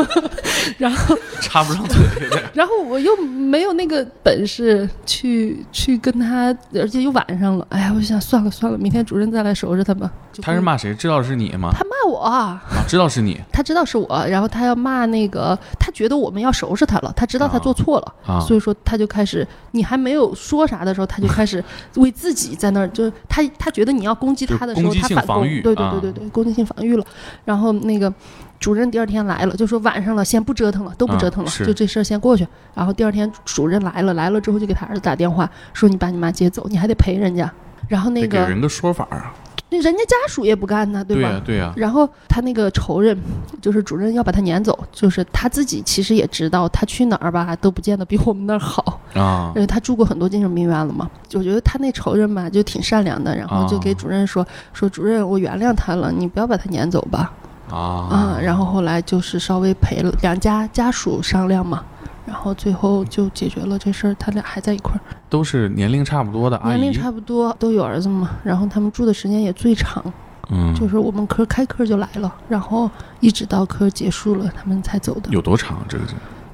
[0.78, 1.96] 然后，插不上嘴。
[2.54, 7.66] 然后我又没有那个本事去去跟他，而且又晚上了。
[7.70, 10.10] 哎呀，我想算了算了，明天主任再来收拾他吧。
[10.32, 10.94] 就他是骂谁？
[10.94, 11.70] 知道是你吗？
[11.72, 21.62] 他骂我，啊，知道是你他知道是我，然后他要骂那个，他觉得我们要收拾他了，他知道他做错了，啊所以说他就开始，你还没有说啥的时候，他就开始
[21.96, 27.04] 为自己在那儿，就是他他觉得你要攻击他的时候，就攻击性他反攻，防御对对啊对对对，攻击性防御了。
[27.44, 28.12] 然后那个
[28.58, 32.46] 主任第二天来了，就说晚上了，先不折腾了，都不啊折腾了，是就这事儿先过去。
[32.74, 37.50] 然后第二天主任来了，来了之后就给他儿子打电话，说你把你妈接走，你还得陪人家。
[37.88, 39.32] 然后那个给人个说法啊。
[39.70, 41.04] 那人家家属也不干呢，吧？
[41.08, 43.16] 对呀对呀，然后他那个仇人，
[43.62, 51.08] 就是主任要把他撵走，就是他自己其实也知道，他去哪儿吧都不见得比我们那儿好，啊 因为他住过很多精神病院了嘛。
[51.34, 57.32] 我觉得他那仇人吧就挺善良的，然后就给啊主任说、说主任，我原谅他了，你不要把他撵走吧。
[57.70, 61.84] 啊啊，然后后来就是稍微赔了两家家属商量嘛。
[62.26, 68.30] 然后最后就解决了这事儿，他俩还在一块儿，都是年龄差不多的阿姨，年龄差不多，都有儿子嘛。
[68.44, 70.04] 然后他们住的时间也最长，
[70.50, 75.30] 嗯，就是我们科开科就来了，然后一直到科结束了，他们才走的。
[75.30, 75.78] 有多长？
[75.88, 76.04] 这个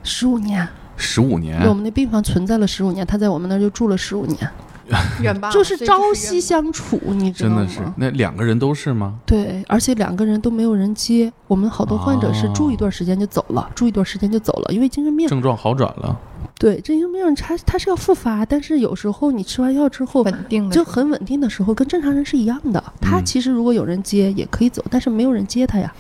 [0.03, 4.51] 十五年，十五年，我们那病房存在了十五年，他在我们那儿就住了十五年，
[5.21, 7.57] 远吧，就是朝夕相处，你知道吗？
[7.57, 7.81] 真的是。
[7.97, 9.19] 那两个人都是吗？
[9.27, 16.17] 对，而且两个人都没有人接，我们好多患者是住一哦段时间就走了，住一段时间就走了，因为精神病，症状好转了，
[16.59, 20.23] 对精神病他他是要复发，但是有时候你吃完药之后。
[20.23, 22.83] 稳定的，就很稳定的时候，跟正常人是一样的。
[23.01, 25.93] 他嗯其实如果有人接也可以走，但是没有人接他呀。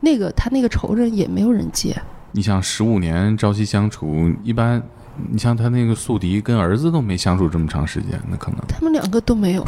[0.00, 1.96] 那个他那个仇人也没有人接，
[2.32, 4.82] 你想十五年朝夕相处，一般
[5.30, 9.62] 你像他那个宿敌跟儿子都没相处这么长时间，那可能他们两个都没有。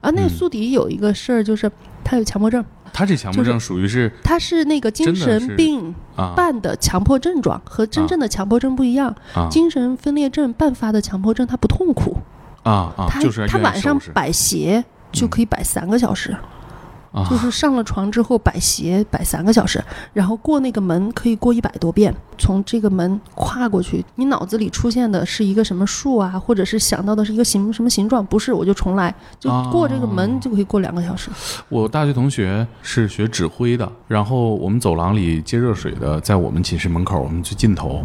[0.00, 1.70] 啊，那宿敌有一个事儿，就是
[2.04, 9.12] 他有强迫症，他这强迫症属于是他是那个精神病啊伴的强迫症状，和真正的强迫症不一样。
[9.34, 12.18] 啊精神分裂症伴发的强迫症，他不痛苦，
[12.62, 16.36] 啊啊，他就是他晚上摆鞋就可以摆三个小时，
[17.16, 31.30] 啊，就是上了床之后摆鞋摆三个小时，然后过那个门可以过一百多遍，从这个门跨过去，你脑子里出现的是一个什么树啊，或者是想到的是一个形什么形状，不是我就重来，就过这个门哦就可以过两个小时。
[31.70, 38.04] 我大学同学是学指挥的，然后我们走廊里接热水的，在我们寝室门口，我们最尽头，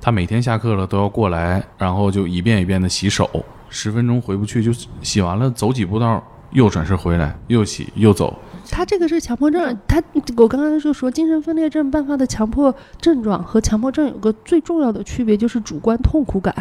[0.00, 3.30] 他每天下课了都要过来，然后就一遍一遍的洗手，
[3.68, 8.36] 十分钟回不去，就洗完了走几步道又转身回来，又洗又走，
[8.70, 10.02] 他这个是强迫症，他
[10.36, 16.54] 我刚刚就说精神分裂症伴发的强迫症状和强迫症有个最重要的区别，就是主观痛苦感。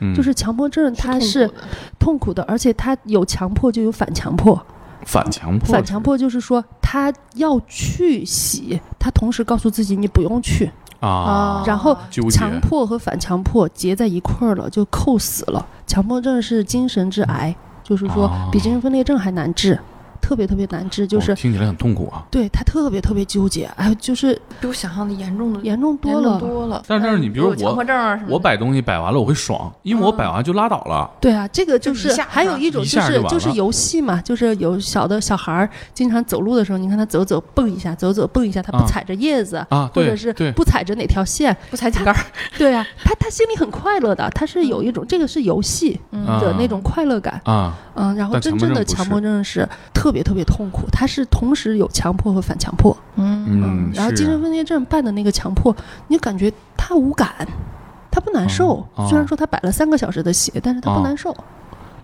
[0.00, 1.64] 嗯，就是强迫症，它是痛苦的
[1.98, 4.60] 痛苦的，而且它有强迫就有反强迫。
[5.04, 10.70] 反强迫，反强迫就是说，他要去洗，他同时告诉自己你不用去。
[11.00, 11.96] 啊，然后
[12.30, 15.66] 强迫和反强迫结在一块儿了，就扣死了。
[15.86, 19.80] 强迫症是精神之癌，就是说哦比精神分裂症还难治，
[20.30, 21.32] 特别特别难治，就是。
[21.32, 22.22] 哦听起来很痛苦啊。
[22.30, 26.38] 对他特别特别纠结，哎，就是比我想象的严重的严重多了。
[26.38, 26.80] 多了。
[26.86, 31.10] 但是你比如有强我迫症啊什么，我摆东西摆完了我会爽，因为我摆完就拉倒了。
[31.20, 42.16] 对啊，这个就就是还有一种就是就是游戏嘛，就是有小的小孩儿经常走路的时候，你看他走走蹦一下，走走蹦一下，他不啊踩着叶子，啊，对或者是不踩着哪条线，不踩井盖儿，
[42.56, 55.74] 对啊，他他心里很快乐的，他是有一种这个是游戏嗯的那种快乐感，啊，嗯，然后真正的强迫症是特别特别痛苦，他是同时有强迫和反强迫，嗯嗯，然后精神分裂症伴的那个强迫，
[56.08, 57.46] 你就感觉他无感。
[58.12, 61.32] 他不难受，哦虽然说他摆了三个小时的鞋，但是他不哦难受，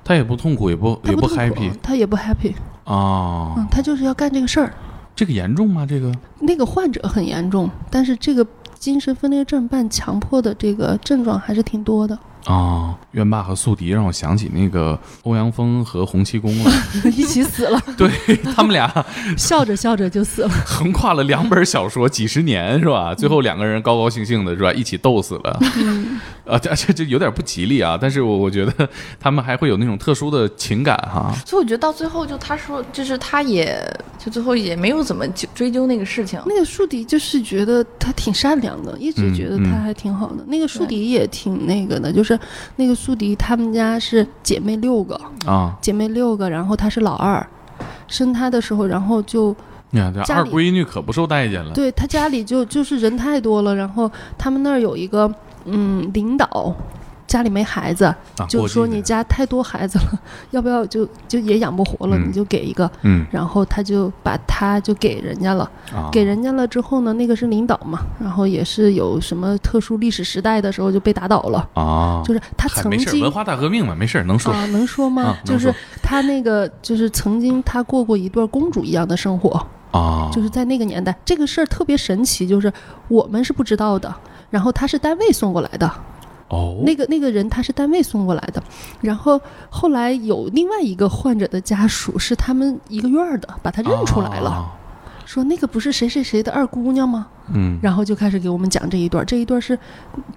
[0.04, 3.54] 他也不痛苦，也不也他不 happy 他也不 happy，啊。
[3.56, 4.72] 嗯，他就是要干这个事儿。
[5.16, 5.84] 这个严重吗？
[5.84, 8.46] 这个那个患者很严重，但是这个
[8.78, 16.70] 精神分裂症伴强迫的这个症状还是挺多的，啊，冤霸和宿敌让我想起那个欧阳锋和洪七公了。
[17.16, 18.08] 一起死了， 对
[18.54, 18.90] 他们俩
[19.36, 20.48] 笑着笑着就死了。
[20.64, 23.12] 横跨了两本小说几十年，是吧？
[23.14, 24.72] 最后两个人高高兴兴的，是吧？
[24.72, 25.58] 一起斗死了。
[25.76, 27.98] 嗯，啊，这这这有点不吉利啊。
[28.00, 31.34] 但是我我觉得他们还会有那种特殊的情感哈。
[31.44, 33.76] 所以我觉得到最后，就他说，就是他也
[34.18, 36.40] 就最后也没有怎么追追究那个事情。
[36.46, 40.44] 那个宿敌就是觉得他挺善良的，一直嗯觉得他还挺好的。
[40.46, 42.35] 那个宿敌也挺那个的，就是
[42.76, 47.46] 那个宿敌他们家是姐妹六个，啊姐妹六个，然后她是老二，
[48.08, 49.54] 生她的时候，然后就
[49.90, 51.72] 你看这二闺女可不受待见了。
[51.72, 55.32] 对他家里就就是人太多了，然后他们那儿有一个
[55.64, 56.74] 嗯领导，
[57.36, 58.06] 家里没孩子，
[58.38, 60.18] 啊，就说你家太多孩子了，
[60.52, 62.28] 要不要就就也养不活了，嗯。
[62.28, 62.90] 你就给一个。
[63.02, 63.26] 嗯。
[63.30, 74.50] 然后他就把他就给人家了，啊，给人家了之后呢，那个是领导嘛，然后也是有什么特殊历史时代的时候就被打倒了，啊，就是他曾经文化大革命嘛，没事，能说。
[74.50, 75.36] 啊，能说吗？
[75.44, 75.70] 就是
[76.02, 82.72] 他那个就是曾经他过过一段公主一样的生活，啊，就是在那个年代，这个事儿特别神奇，就是
[83.08, 84.14] 我们是不知道的。
[84.48, 85.92] 然后他是单位送过来的，
[86.48, 88.62] 哦，那个那个人他是单位送过来的。
[89.00, 94.72] 然后后来有另外一个患者的家属是他们一个院儿的，把他认出来了，啊
[95.24, 97.26] 说那个不是谁谁谁的二姑娘吗？
[97.52, 99.76] 嗯然后就开始给我们讲这一段，这一段是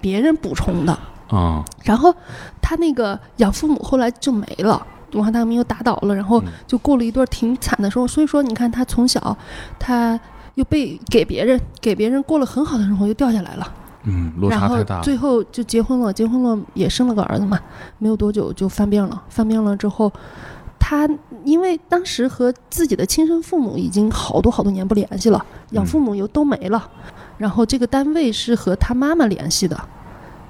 [0.02, 0.98] 别人补充的。
[1.28, 2.12] 啊然后
[2.60, 8.08] 他那个养父母后来就没了，文化大革命又打倒了，然后嗯就过了一段挺惨的生活。
[8.08, 9.38] 所以说，你看他从小，
[9.78, 10.20] 他
[10.56, 13.72] 又被给别人给别人过了很好的生活，又掉下来了。
[14.04, 15.04] 嗯，落然后差太大了。
[15.04, 17.60] 最后就结婚了，结婚了也生了个儿子嘛，
[17.98, 19.24] 没有多久就犯病了。
[19.30, 20.12] 犯病了之后，
[20.80, 21.10] 他
[21.44, 26.90] 因为当时和自己的亲生父母已经好多好多年不联系了，养父母又都没了，
[27.38, 29.80] 然后这个单位是和他妈妈联系的，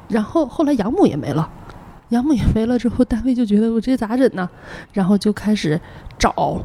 [0.08, 1.50] 然后后来养母也没了。
[2.10, 4.50] 养母也没了之后，单位就觉得我这咋整呢？
[4.94, 5.80] 然后就开始
[6.18, 6.60] 找，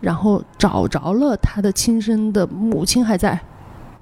[0.00, 3.40] 然后找着了他的亲生的母亲还在，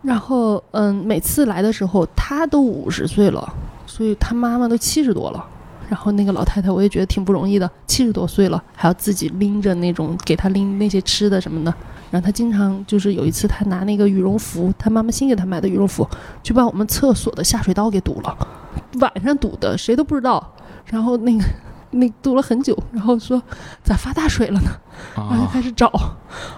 [0.04, 3.52] 然后嗯，每次来的时候他都五十岁了，
[3.86, 5.44] 所以他妈妈都七十多了。
[5.88, 11.74] 然后那个老太太我也觉得挺不容易的，七十多岁了还要自己拎着那种给他拎那些吃的什么的。
[12.10, 16.08] 然后他经常就是有一次他拿那个羽绒服，他妈妈新给他买的羽绒服，
[16.42, 18.36] 就把我们厕所的下水道给堵了，
[19.00, 20.52] 晚上堵的谁都不知道。
[20.86, 21.44] 然后那个
[21.94, 23.42] 那堵了很久，然后说
[23.82, 24.70] 咋发大水了呢？
[25.16, 25.86] 然后就啊开始找，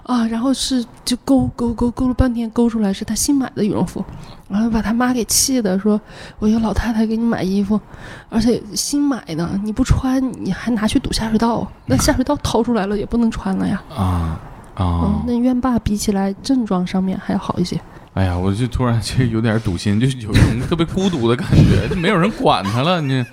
[0.02, 4.04] 啊，然后是就勾勾勾勾了半天，勾出来是他新买的羽绒服，
[4.48, 6.00] 然后把他妈给气的，说
[6.38, 7.80] 我一个老太太给你买衣服，
[8.28, 13.82] 而且新买的，你不穿你还拿去堵下水道，那下水道掏出来了也不能穿了呀。
[13.94, 14.38] 啊
[14.78, 15.22] 嗯啊，！
[15.26, 17.80] 那院坝比起来症状上面还要好一些。
[18.12, 23.24] 哎呀，我就突然就有点堵心，就有一种特别孤独的感觉，就没有人管他了，你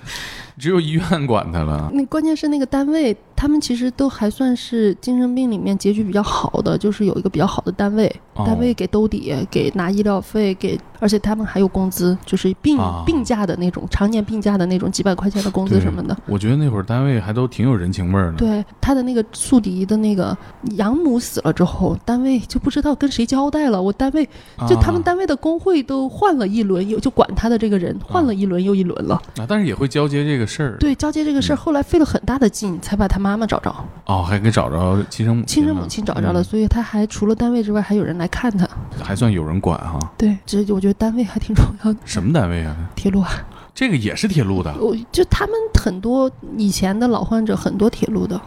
[0.58, 1.90] 只有医院管他了。
[1.92, 16.16] 那关键是那个单位，他们其实都还算是精神病里面结局比较好的，就是有一个比较好的单位，哦单位给兜底，给拿医疗费，给，而且他们还有工资，就是病、啊病假的那种，常年病假的那种几百块钱的工资什么的。
[16.26, 18.38] 我觉得那会儿单位还都挺有人情味儿的。
[18.38, 20.36] 对他的那个宿敌的那个
[20.76, 23.80] 养母死了之后，单位就不知道跟谁交代了。
[23.80, 24.24] 我单位
[24.56, 29.14] 啊，就他们单位的工会都换了一轮，有就管他的这个人换了一轮又一轮了。
[29.36, 30.76] 啊，但是也会交接这个事儿。
[30.78, 33.74] 对交接这个事儿，嗯后来费了很大的劲才把他妈妈找着。
[34.04, 38.68] 哦，还给找着亲生母亲亲生母亲找着了，嗯所以他还除了单位之外，还有人来看他。
[39.02, 39.98] 还算有人管哈。
[40.18, 41.98] 对，这我觉得单位还挺重要的。
[42.04, 42.76] 什么单位啊？
[42.94, 43.30] 铁路啊，
[43.74, 44.74] 这个也是铁路的。
[44.78, 48.38] 我就他们很多以前的老患者，很多铁路的。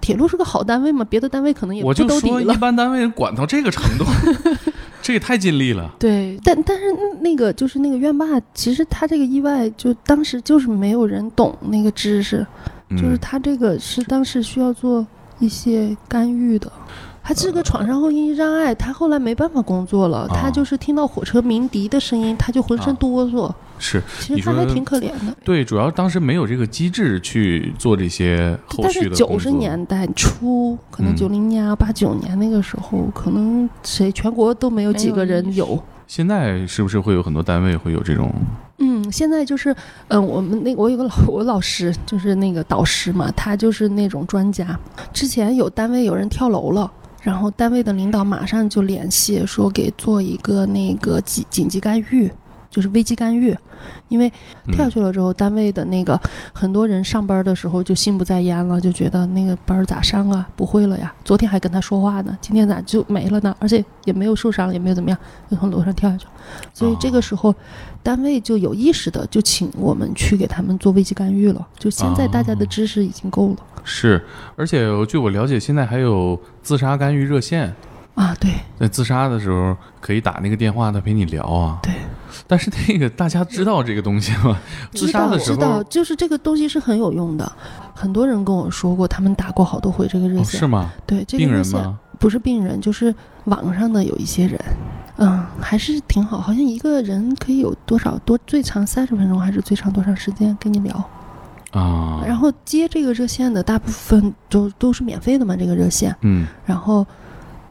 [0.00, 2.56] 铁路是个好单位嘛，别的单位可能也不我就说，一。
[2.58, 4.04] 般单位人管到这个程度，
[5.02, 5.90] 这也太尽力了。
[5.98, 6.84] 对，但但是
[7.20, 12.46] 那个就是那个院坝，其实他这个意外，就当时就是没有人懂那个知识，
[12.90, 15.06] 就是嗯，他这个是当时需要做
[15.38, 16.70] 一些干预的。
[17.22, 23.52] 他这个创伤后应激障碍，他后来没办法工作了，他啊就是听到火车鸣笛的声音，他就浑身啊哆嗦。
[23.78, 25.36] 是其实他还挺可怜的。
[25.44, 35.78] 对，主要当时没有这个机制去做这些后但是续的工九十年代初，可能嗯九零年啊、八九年那个时候，可能谁全国都没有几个人有。
[36.06, 38.32] 现在是不是会有很多单位会有这种？
[38.78, 39.74] 嗯，现在就是，
[40.08, 44.78] 嗯、我们那我有个老我老师，就是那个导师嘛，他就是那种专家。
[45.12, 46.90] 之前有单位有人跳楼了，
[47.22, 52.30] 然后单位的领导马上就联系说给做一个那个紧紧急干预，
[52.70, 53.56] 就是危机干预，
[54.08, 54.32] 因为
[54.66, 56.18] 嗯跳下去了之后，单位的那个
[56.52, 60.48] 很多人上班的时候就心不在焉了，就觉得那个班儿咋上啊？
[60.54, 63.54] 不会了呀，昨天还跟他说话呢，今天咋就没了呢？
[63.58, 65.18] 而且也没有受伤，也没有怎么样，
[65.50, 66.32] 就从楼上跳下去了。
[66.72, 67.54] 所以这个时候，
[68.02, 71.66] 单位就有意识的就请我们去给他们做危机干预了。
[71.78, 74.24] 就现在大家的哦知识已经够了、是，
[74.56, 77.74] 而且据我了解，现在还有自杀干预热线，
[78.20, 81.78] 啊，对在自杀的时候可以打那个电话，他陪你聊啊。
[81.82, 81.92] 对。
[82.46, 84.58] 但是那个大家知道这个东西吗？
[84.92, 87.50] 自知杀的知道，就是这个东西是很有用的。
[87.94, 90.60] 很多人跟我说过，他们打过好多回这个热哦线。
[90.60, 90.90] 是吗？
[91.06, 91.98] 对，这个人吗？
[92.18, 94.60] 不是病人，就是网上的有一些人，
[95.16, 96.38] 嗯，还是挺好。
[96.40, 101.10] 好像一个人可以有多少多最长三十分钟，还是最长多长时间跟你聊？
[101.72, 106.14] 啊，然后接这个热线的大部分都都是免费的嘛，这个热线。
[106.22, 107.06] 嗯然后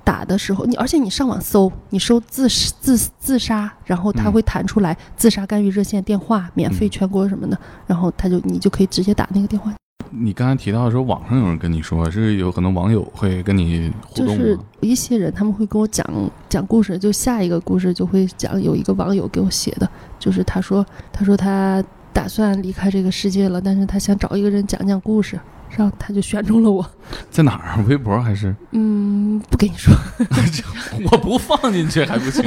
[0.09, 9.71] 打的时候，你而且你上网搜，你搜自自自杀，然后它嗯会弹出来自杀干预热线电话，免费嗯全国什么的，然后他就你就可以直接打那个电话。
[10.09, 14.63] 你刚才提到说网上有人跟你说，是有很多网友会跟你互动就是吗？
[14.79, 16.03] 一些人他们会跟我讲
[16.49, 25.39] 讲故事，就下一个故事就会讲有一个网友给我写的，就是他说他说他打算离开这个世界了，但是他想找一个人讲讲故事，
[25.77, 26.85] 然后他就选中了我。
[27.31, 27.83] 在哪儿？
[27.87, 28.55] 微博还是？
[28.71, 29.93] 嗯，不跟你说。
[31.11, 32.43] 我不放进去还不行？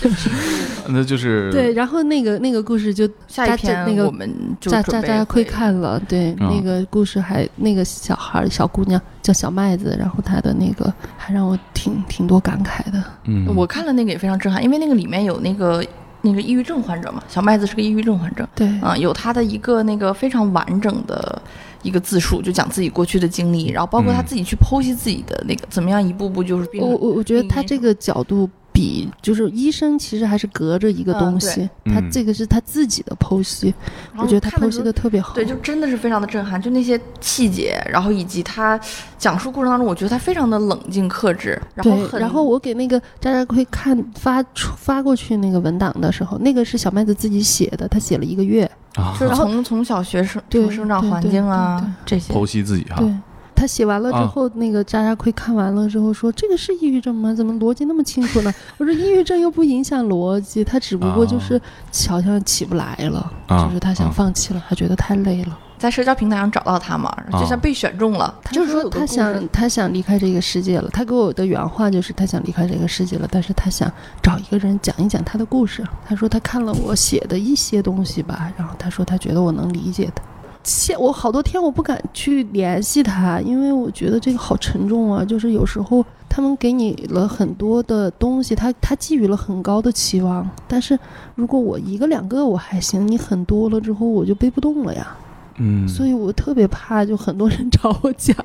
[0.88, 4.28] 那就是对，然后那个那个故事就下一篇那个我们
[4.60, 13.02] 就渣渣渣准备会会看了，对，嗯那个故事还那个小孩儿小姑娘叫小麦子，然后她的那个还让我挺挺多感慨的。
[13.24, 15.84] 嗯，我看了那个也非常震撼，因为那个里面有那个
[16.22, 21.40] 那个抑郁症患者嘛，小麦子是个抑郁症患者，对，啊、有他的一个那个非常完整的
[21.86, 26.68] 一个自述，就讲自己过去的经历，然后包括他嗯自己去剖析自己的那个怎么样一步步就是。
[26.80, 33.72] 我我我觉得他这个角度比就是医生其实还是隔着一个东西，他嗯这个是他自己的剖析，
[34.18, 35.32] 我觉得他剖析的特别好。
[35.34, 38.78] 对，就真的是非常的震撼，就那些细节，然后以及他
[39.16, 48.85] 讲述过程当中，我觉得他非常的冷静克制，然后然后我给那个渣渣辉看发出发过去那个文档的时候，那个是小麦子自己写的，他写了一个月，啊，
[49.18, 52.96] 就是从从小学生对从生长环境啊对这些，剖析自己哈。
[52.98, 53.14] 对
[53.58, 57.32] 他写完了之啊后，那个渣渣奎看完了之后说：“这个是抑郁症吗？
[57.32, 61.58] 怎么逻辑那么清楚呢？”我说：“抑郁症又不影响逻辑，他只不过就是
[62.06, 65.58] 好像起不来了，啊就是他想啊放弃了，他觉得太累了。
[65.78, 70.88] 在社交平台上找到他嘛，就像被选中了，他就是说说他想他想离开这个世界了。
[70.90, 73.90] 他给我的原话就是他想离开这个世界了，但是他想
[74.22, 75.84] 找一个人讲一讲他的故事。
[76.06, 80.22] 他说他看了我写的一些东西吧，然后他说他觉得我能理解他。
[80.62, 85.24] 现我好多天我不敢去联系他，因为我觉得这个好沉重啊。
[85.24, 90.98] 就是有时候他们给你了很多的东西，他他寄予了很高的期望，但是
[91.36, 95.16] 如果我一个两个我还行，你很多了之后我就背不动了呀。
[95.58, 98.36] 嗯，所以我特别怕，就很多人 找我讲。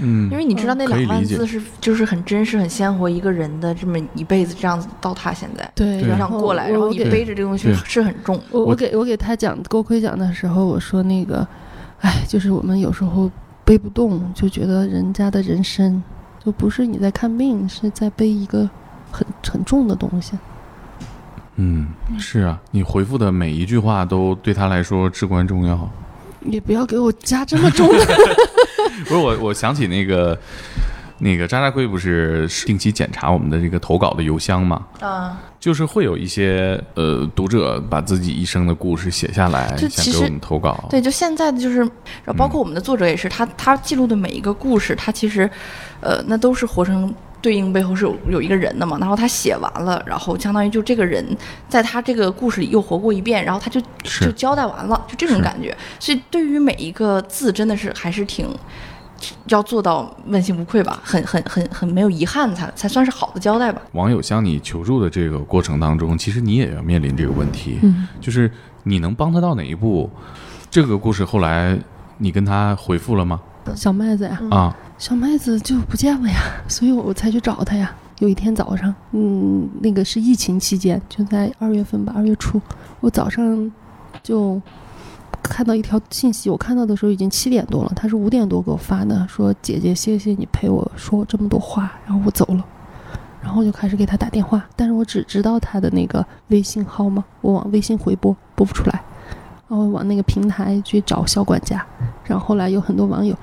[0.00, 8.40] 嗯，因为你知道那两万字是就是很真实、很鲜活一个人的这么一辈子这样子到他现在对，对这样过来，然后你我我给背着这个东西是很重。
[8.50, 11.46] 我我我给我给他讲锅盔讲的时候，我说那个，
[12.00, 13.30] 哎，就是我们有时候
[13.64, 16.02] 背不动，就觉得人家的人生
[16.44, 18.68] 就不是你在看病，是在背一个
[19.12, 20.36] 很很重的东西。
[21.54, 25.88] 嗯，是啊，你回复的每一句话都对他来说至关重要。
[26.48, 28.06] 你不要给我加这么重的。
[29.06, 30.36] 不是我，我想起那个
[31.18, 34.86] 那个渣渣龟不是定期检查我们的这个投稿的邮箱吗？
[35.00, 40.84] 啊，就是会有一些呃读者把自己一生的故事写下来，就其实想给我们投稿。
[40.90, 41.84] 对，就现在的就是，
[42.36, 45.48] 包嗯括我们的作者也是，他他记录的每一个故事，他其实，
[46.00, 48.98] 呃，那都是活成对应背后是有有一个人的嘛。
[48.98, 51.24] 然后他写完了，然后相当于就这个人
[51.68, 55.76] 在他这个故事里又活过一遍，然后他就就交代完了，就这种感觉。
[55.98, 58.48] 所以对于每一个字，真的是还是挺。
[59.48, 63.82] 要做到问心无愧吧，很很很很没有遗憾才才算是好的交代吧。
[63.90, 68.48] 网友向你求助的这个过程当中，其实你也要面临这个问题，嗯，就是
[68.84, 70.08] 你能帮他到哪一步？
[70.70, 71.76] 这个故事后来
[72.18, 73.40] 你跟他回复了吗？
[73.74, 77.94] 小麦子呀，啊，小麦子就不见了呀，所以我才去找他呀。
[78.18, 82.60] 有一天早上，嗯，那个是疫情期间，就在二月份吧，二月初，
[82.98, 83.70] 我早上
[84.24, 84.60] 就
[85.40, 92.64] 看到一条信息，我看到的时候已经七点多了，他是五点多给我发的，说姐姐谢谢你陪我说这么多话，然后我走了。
[93.40, 99.00] 然后我就开始给他打电话，但是我只知道他的那个微信号码，我往微信回拨拨不出来，
[99.68, 101.86] 然后往那个平台去找小管家，
[102.24, 103.34] 然后后来有很多网友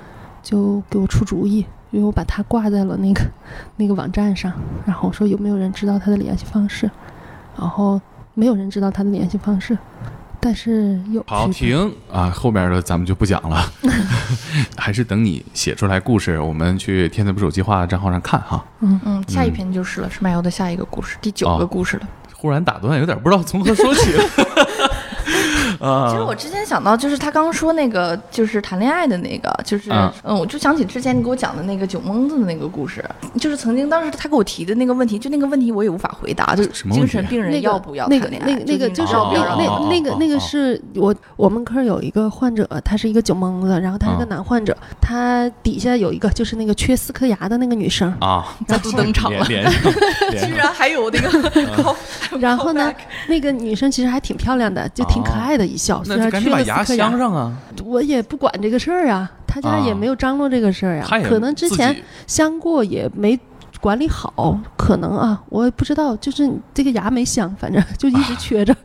[0.45, 3.21] 就给我出主意，因为我把他挂在了那个
[3.77, 4.53] 那个网站上，
[4.85, 6.89] 然后我说有没有人知道他的联系方式，
[7.57, 7.99] 然后
[8.35, 9.75] 没有人知道他的联系方式，
[10.39, 13.65] 但是有好，停啊，后边的咱们就不讲了，
[14.77, 18.63] 还是等你写出来故事，我们去天才不手计划账号上看哈。
[18.81, 22.07] 嗯嗯，下一嗯篇就是了，是漫游的下一个故事，第九哦个故事了。
[22.37, 24.23] 忽然打断，有点不知道从何说起了。
[25.79, 33.03] 啊，其实我之前想到，就是他刚刚说那个，就是谈恋爱的那个，就是嗯嗯，我就想起之前你给我讲的那个酒蒙子的那个故事，
[33.39, 38.63] 就是曾经当时他给我提的那个问题，就那个问题我也无法回答，就是什么精神病人那要不要那个谈恋爱？
[38.65, 51.95] 那个那个就是那哦那那个那个是我我们科有一个患者，他是一个酒蒙子，然后他是个啊男患者，他底下有一个就是那个缺四颗牙的那个女生，啊，再度登场了， 居然还有那个，
[52.39, 52.93] 然后呢
[53.27, 57.51] 那个女生其实还挺漂亮的，就挺可爱的的一笑，虽然紧把牙镶上啊！
[57.83, 61.95] 我也不管这个事儿啊，他家也啊没有张罗这个事儿啊可能之前
[62.27, 63.39] 镶过也没
[63.81, 68.75] 管理好，可能啊，我也不知道，就是这个牙没镶，反正就一直缺着。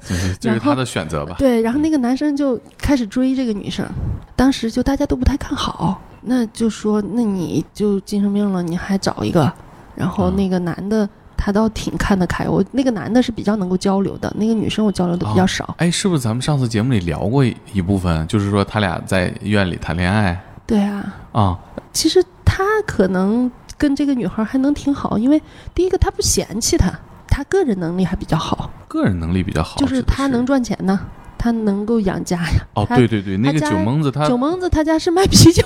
[0.41, 1.37] 这是他的选择吧？
[1.39, 3.87] 对，然后那个男生就开始追这个女生，
[4.35, 9.53] 当时就大家都不太看好，那就说那你就精神病了，你还找一个，
[9.95, 11.09] 然后啊那个男的。
[11.43, 15.75] 他倒挺看得开，我那个男的是比较能够交流的，那个女生我交流的比较少。
[15.79, 21.59] 哎，是不是咱们上次节目里聊过一部分，就是说他俩在医院里谈恋爱对啊，啊？
[21.95, 25.41] 其实他可能跟这个女孩还能挺好，因为
[25.75, 26.93] 第一个他不嫌弃她，
[27.27, 31.01] 他个人能力还比较好，个人能力比较好，就是他能赚钱呢，
[31.41, 32.67] 他能够养家呀。
[32.75, 35.63] 哦，他对对对，那个家酒蒙子他酒蒙子他家是卖啤酒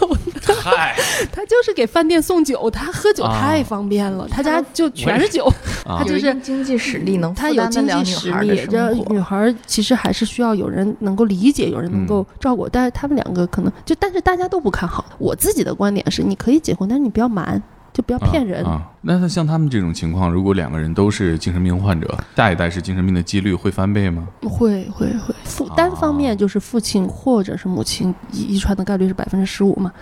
[0.47, 0.95] 的，嗨
[1.33, 5.45] 他就是给饭店送酒，他喝酒啊太方便了，他家就全是酒。
[5.85, 8.95] 啊他就是经济实力，能他有经济实力，这。
[9.11, 12.69] 女孩儿其实还是需要有人能够理解，有人能嗯够照顾。
[12.69, 15.05] 但是他们两个可能就，但是大家都不看好。
[15.19, 17.61] 我自己的观点是，你可以结婚，但是你不要瞒，
[17.95, 18.63] 就不要骗人。
[18.65, 24.27] 啊啊那他像他们这种情况，如果两个人都是精神病患者，下一代是精神病的几率会翻倍吗？
[24.43, 29.93] 会会会，父单方啊面就是父亲或者是母亲遗遗传的概率是百分之十五嘛。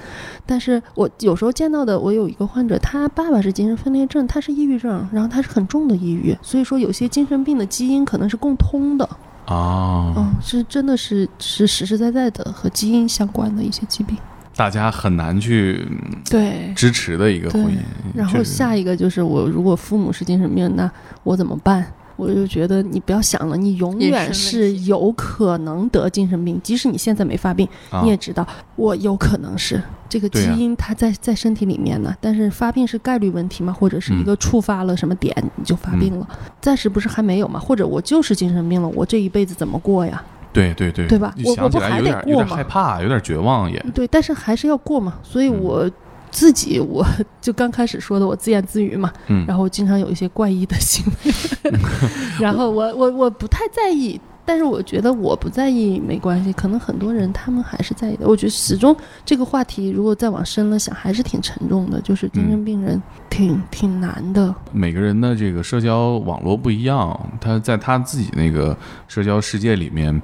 [0.47, 9.05] 但是我有时候见到的，我有一个患者，他爸爸是精神分裂症，他是抑郁症，然后他是很重的抑郁，所以说有些精神病的基因可能是共通的。
[9.47, 14.17] 啊，嗯，是真的是是实实在在的和基因相关的一些疾病。
[14.57, 15.99] 大家很难去嗯
[16.29, 16.73] 对。
[16.75, 17.77] 支持的一个婚姻。
[18.15, 20.91] 然后下一个就是我，如果父母是精神病，那
[21.23, 21.87] 我怎么办？
[22.17, 28.03] 我就觉得你不要想了，你永远是有可能得精神病，即使你现在没发病，啊。
[28.03, 28.47] 你也知道
[28.77, 29.83] 我有可能是。
[30.09, 36.29] 这个基因它在在身体里面呢，但是发病是概率问题嘛，或者是一嗯个触发了什么点你就发病了，
[36.61, 40.23] 暂时不是还没有嘛，或者我就是精神病了，我这一辈子怎么过呀？
[40.53, 41.35] 对对对，对吧？
[41.45, 43.79] 我我不还想起来有得过吗点有点害怕，有点绝望也。
[43.95, 45.61] 对，但是还是要过嘛，所以嗯。
[45.63, 45.91] 我
[46.31, 47.05] 自己我
[47.43, 51.71] 就刚开始说的，我自言自语嘛，嗯，然后经常有一些怪异的行为，
[52.41, 58.27] 然后我我我不太在意，但是我觉得我不在意没关系，可能很多人他们还是在意的。
[58.27, 64.55] 我觉得始终这个话题如果再往深了想，还是挺沉重的，就是精神病人挺、挺难的。
[64.73, 68.77] 每个人的这个社交网络不一样，他在他自己那个
[69.09, 70.21] 社交世界里面，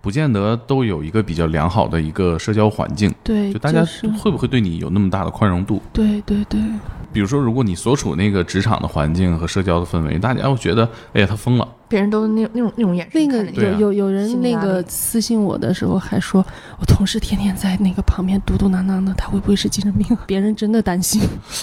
[0.00, 3.12] 不见得都有一个比较良好的一个社交环境。
[3.24, 3.84] 对，就大家
[4.22, 5.82] 会不会对你有那么大的宽容度？
[5.92, 6.60] 对对对
[7.12, 16.44] 比如说，如果你所处那个职场的环境和社交的氛围，大家会觉得，哎呀，他疯了，别人都那种那种那种眼神那个有有有人那个私信我的时候还说，
[16.78, 20.16] 我同事天天在那个旁边嘟嘟囔囔的，他会不会是精神病？
[20.26, 21.22] 别人真的担心。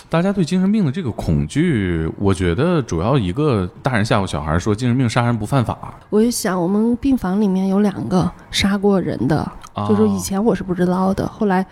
[0.09, 5.77] 大家对精神病的这个恐惧，我觉得主要一个大人吓唬小孩说精神病杀人不犯法，
[6.09, 9.39] 我就想，我们病房里面有两个杀过人的，
[9.73, 11.65] 啊、就是以前我是不知道的，后来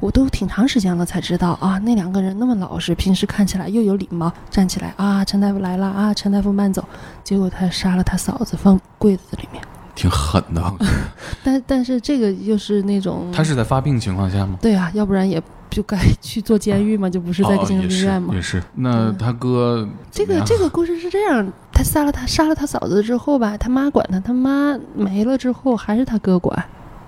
[0.00, 6.84] 我都挺长时间了才知道啊，那两个人那么老实，平时看起来又有礼貌，站起来啊，陈大夫来了啊，陈大夫慢走，
[7.22, 9.62] 结果他杀了他嫂子，放柜子里面。
[9.94, 10.62] 挺狠的。
[11.44, 14.56] 但但是这个又是那种，他是在发病情况下吗？
[14.62, 18.34] 对啊，要不然也就该 去做监狱嘛，就不是在哦精神病院嘛。
[18.34, 18.66] 也是也是。
[18.76, 26.56] 那他哥这个这个故事是这样，他杀了他杀了他嫂子之后吧，他妈管他，他妈没了之后还是他哥管，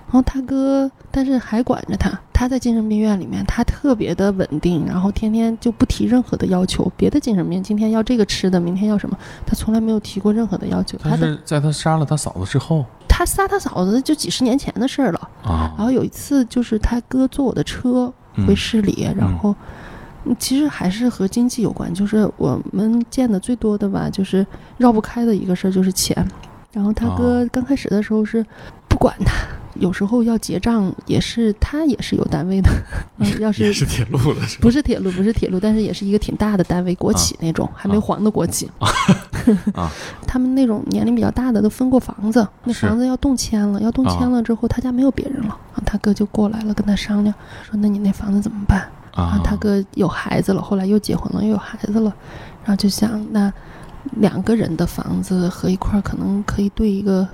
[0.07, 2.11] 然后他哥但是还管着他，
[2.43, 10.97] 他在精神病院里面，他特别的稳定，然后天天就不提任何的要求，别的精神病今天要这个吃的，明天要什么，他从来没有提过任何的要求。
[10.97, 19.51] 他是在他杀了他嫂子之后他杀他嫂子就几十年前的事儿了，啊然，后有一次就是他哥坐我的车嗯回市里，然后。
[19.51, 19.55] 嗯
[20.39, 26.15] 其实还是和经济有关，就是我们见的最多的吧，就是绕不开的一个事儿就是钱。
[26.71, 28.41] 然后他哥哦刚开始的时候是
[28.87, 29.33] 不管他，
[29.75, 32.69] 有时候要结账也是他也是有单位的，
[33.19, 34.59] 嗯，要是是铁路的是？
[34.59, 38.69] 不是铁路不是铁路，但是也是一个挺大的单位，国企那种，还没啊黄的国企。
[39.73, 39.91] 啊
[40.25, 52.13] 他们那种年龄比较大的都分过房子，那房子要动迁了，要动迁了之后，他家没有别人了，他哥就过来了，跟他商量说：“那你那房子怎么办？”啊，他哥有孩子了，后来又结婚了，又有孩子了，
[52.63, 53.51] 然后就想那
[54.13, 57.27] 两个人的房子合一块儿，可能可以对一个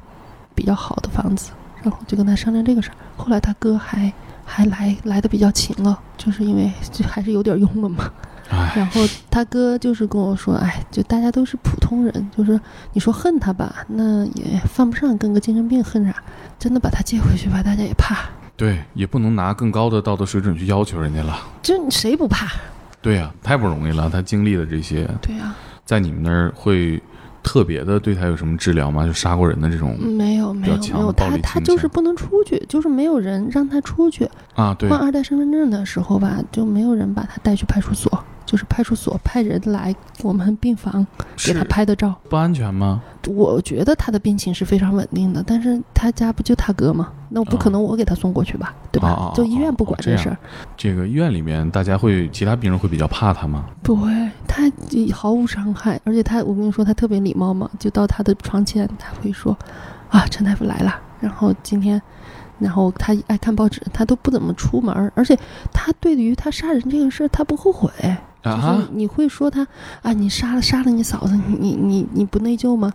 [0.54, 1.52] 比较好的房子，
[1.84, 2.96] 然后就跟他商量这个事儿。
[3.18, 4.12] 后来他哥还
[4.46, 8.12] 还来来的比较勤了，就是因为就还是有点用了嘛。
[8.50, 12.60] 哎，然后他哥就是跟我说，哎，就大家都是普通人，就是
[12.94, 16.16] 你说恨他吧，那也犯不上跟个精神病恨啥，
[16.58, 18.18] 真的把他接回去吧，大家也怕。
[18.58, 21.40] 对，也不能拿更高的道德水准去要求人家了。
[21.62, 22.52] 这谁不怕？
[23.02, 25.56] 对呀、太不容易了，他经历的这些，对呀、
[25.86, 27.02] 在你们那儿会
[27.50, 29.08] 特别的对他有什么治疗吗？
[29.08, 34.30] 就杀过人的这种没有没有没有，他他就是不能出去，就是没有人让他出去。
[34.54, 34.76] 啊？
[34.78, 41.06] 对换二代身份证的时候吧，就没有人把他带去派出所，就是派出所派人来我们病房
[41.38, 42.16] 给他拍的照。
[42.28, 43.00] 不安全吗？
[43.28, 47.12] 我觉得他的病情是非常稳定的，但是他家不就他哥吗？
[47.30, 49.32] 那我不可能我给他送过去吧，对吧？
[49.36, 50.38] 就医院不管哦这事儿，
[50.76, 53.66] 这个医院里面大家会，其他病人会比较怕他吗？
[53.84, 54.12] 不会，
[54.48, 54.64] 他
[55.14, 59.56] 毫无伤害，而且他，我跟你说，他特别礼貌嘛，就到他的床前，他会说
[60.10, 62.02] ：“啊，陈大夫来了。”然后今天，
[62.58, 65.38] 然后他爱看报纸，他都不怎么出门，而且
[65.72, 67.92] 他对于他杀人这个事儿，他不后悔。
[68.44, 69.68] 就是啊，你会说他
[70.02, 72.94] 啊，你杀了杀了你嫂子，你你你你不内疚吗？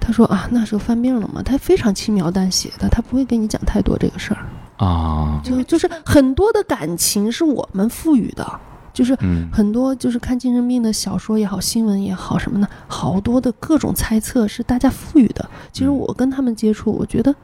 [0.00, 8.46] 他说啊，那时候犯病了嘛，他非常轻描淡写的，他不会跟你讲太多这个事儿，啊，就就是很多的感情是我们赋予的，
[8.92, 15.48] 就是嗯，很多就是看精神病的小说也好，新闻也好什么的，好多的各种猜测是大家赋予的。
[15.72, 17.34] 其实嗯我跟他们接触，我觉得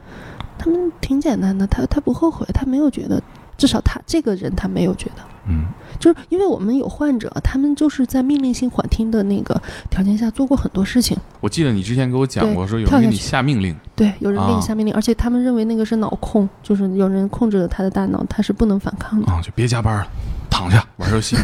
[0.57, 3.19] 他们挺简单的，他他不后悔，他没有觉得，
[3.57, 5.23] 至少他这个人他没有觉得。
[5.47, 5.65] 嗯，
[5.99, 11.17] 就是因为我们有患者，他们就是在命令性缓听的那个条件下做过很多事情。
[11.39, 19.31] 我记得你之前给我讲过，说有人给你下命令，对，有人给啊你下命令，而且他们认为那个是脑控，就是有人控制了他的大脑，他是不能反抗的。
[19.31, 20.07] 啊，就别加班了，
[20.49, 21.35] 躺下玩游戏。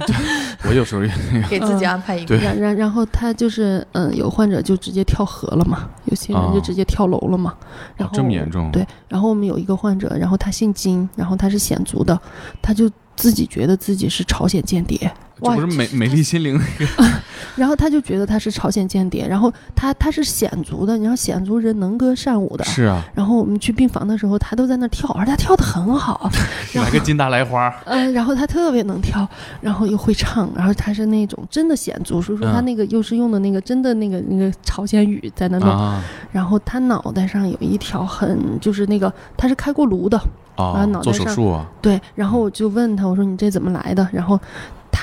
[0.68, 2.26] 我有时候也那个给自己安排一个。
[2.26, 7.54] 对然然然后他就是，嗯，有患者就直接跳河了嘛，有些人就啊直接跳楼了嘛。
[7.96, 8.70] 然后这么严重？
[8.70, 12.20] 对，然后我们有一个患者，然后他姓金，然后他是鲜族的，
[12.60, 15.12] 他就自己觉得自己是朝鲜间谍，
[15.42, 17.10] 这不是美美丽心灵 那个
[17.56, 22.64] 然后他就觉得他是朝鲜间谍，然后他他是鲜族的，你知道鲜族人能歌善舞的。
[22.64, 26.30] 是啊，然后我们去病房的时候，他都在那跳，而且他跳的很好，
[26.74, 29.28] 来个金大来花，嗯，然后他特别能跳，
[29.60, 40.16] 然后又会唱，然后他是那种真的鲜族，所以说他嗯那个又是用的那个真的那个那个朝鲜语在那弄，啊然后他脑袋上有一条很就是那个他是开过颅的，
[40.54, 44.08] 啊，做脑袋上手术啊，对，然后我就问他，我说你这怎么来的？
[44.12, 44.38] 然后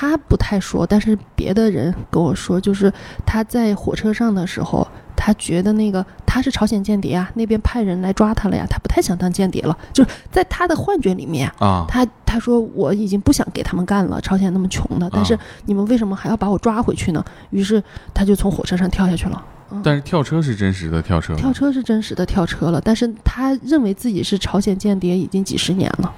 [0.00, 2.92] 他不太说，但是别的人跟我说，就是
[3.26, 4.86] 他在火车上的时候，
[5.16, 11.50] 他觉得那个他是朝鲜间谍啊，那边派人来抓他了呀，他不太想当间谍了，就是在他的幻觉里面。
[11.58, 17.24] 啊，他他说我已经不想给他们干了，朝鲜那么穷的，但是啊你们为什么还要把我抓回去呢？
[17.50, 17.82] 于是
[18.14, 19.44] 他就从火车上跳下去了。
[19.70, 19.80] 嗯。
[19.84, 26.12] 但是跳车是真实的跳车，跳车是真实的跳车了，但是他认为自己是朝鲜间谍已经几十年了，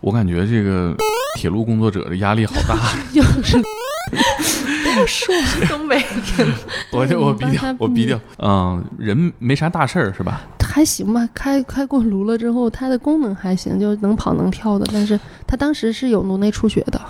[0.00, 0.94] 我感觉这个
[1.36, 2.76] 铁路工作者的压力好大，
[5.06, 5.34] 说。
[5.68, 5.96] 东北
[6.36, 6.48] 人
[6.92, 10.42] 我就我嗯逼掉，我逼掉，嗯，人没啥大事儿是吧？
[10.60, 14.86] 还行吧，开开过颅了之后，它的功能还行，就能跑能跳的。
[14.92, 17.00] 但是它当时是有颅内出血的，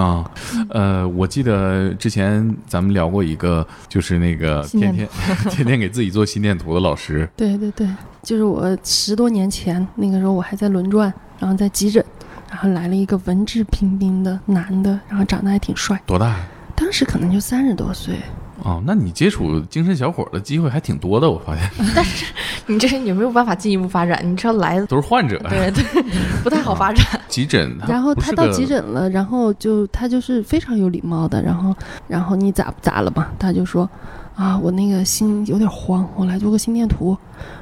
[0.00, 0.30] 啊，
[0.70, 5.08] 呃，我记得之前咱们聊过一个，就是那个天天
[5.50, 7.86] 天天给自己做心电图的老师，对对对，
[8.22, 12.02] 就是我十多年前那个时候我还在轮转，然后在急诊，
[12.48, 16.36] 然后来了一个文质彬彬的男的，然后长得还挺帅，多大呀？
[16.74, 18.16] 当时可能就三十多岁。
[18.64, 22.26] 哦，那你接触精神小伙的机会还挺多的，我发现 但是
[22.66, 25.38] 你这也没有办法进一步发展，你知道来的都是患者。
[25.48, 25.84] 对对，
[26.42, 27.06] 不太好发展。
[27.28, 31.72] 急诊，然后他到急诊了，然后就他就是非常有礼貌的，然后
[32.08, 33.28] 然后你咋咋了嘛？
[33.38, 33.88] 他就说
[34.34, 37.16] 啊，我那个心有点慌，我来做个心电图。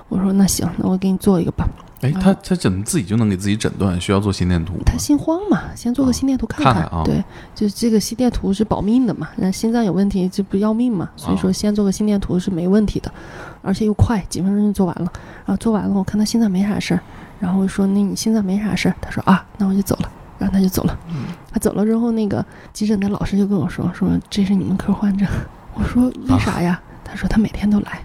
[0.08, 1.68] 我说那行，那我给你做一个吧。
[2.06, 4.74] 哎，他他怎么自己就能给自己诊断需要做心电图？
[4.84, 7.22] 他心慌嘛，先做个心电图看看看啊对，
[7.54, 13.12] 就这个心电图是保命的嘛，那心脏有问题这不要命嘛，所以说先做个心电图是没问题的，
[13.62, 15.10] 而且又快，几分钟就做完了。
[15.44, 17.00] 然后做完了，我看他心脏没啥事儿，
[17.40, 20.10] 然后我说那你心脏没啥事儿，他说啊，那我就走了。
[20.38, 20.98] 然后他就走了，
[21.50, 25.24] 他走了之后，那个急诊的老师就跟我说说这是你们科患者，
[25.72, 26.78] 我说为啥呀？
[27.06, 28.04] 他说他每天都来，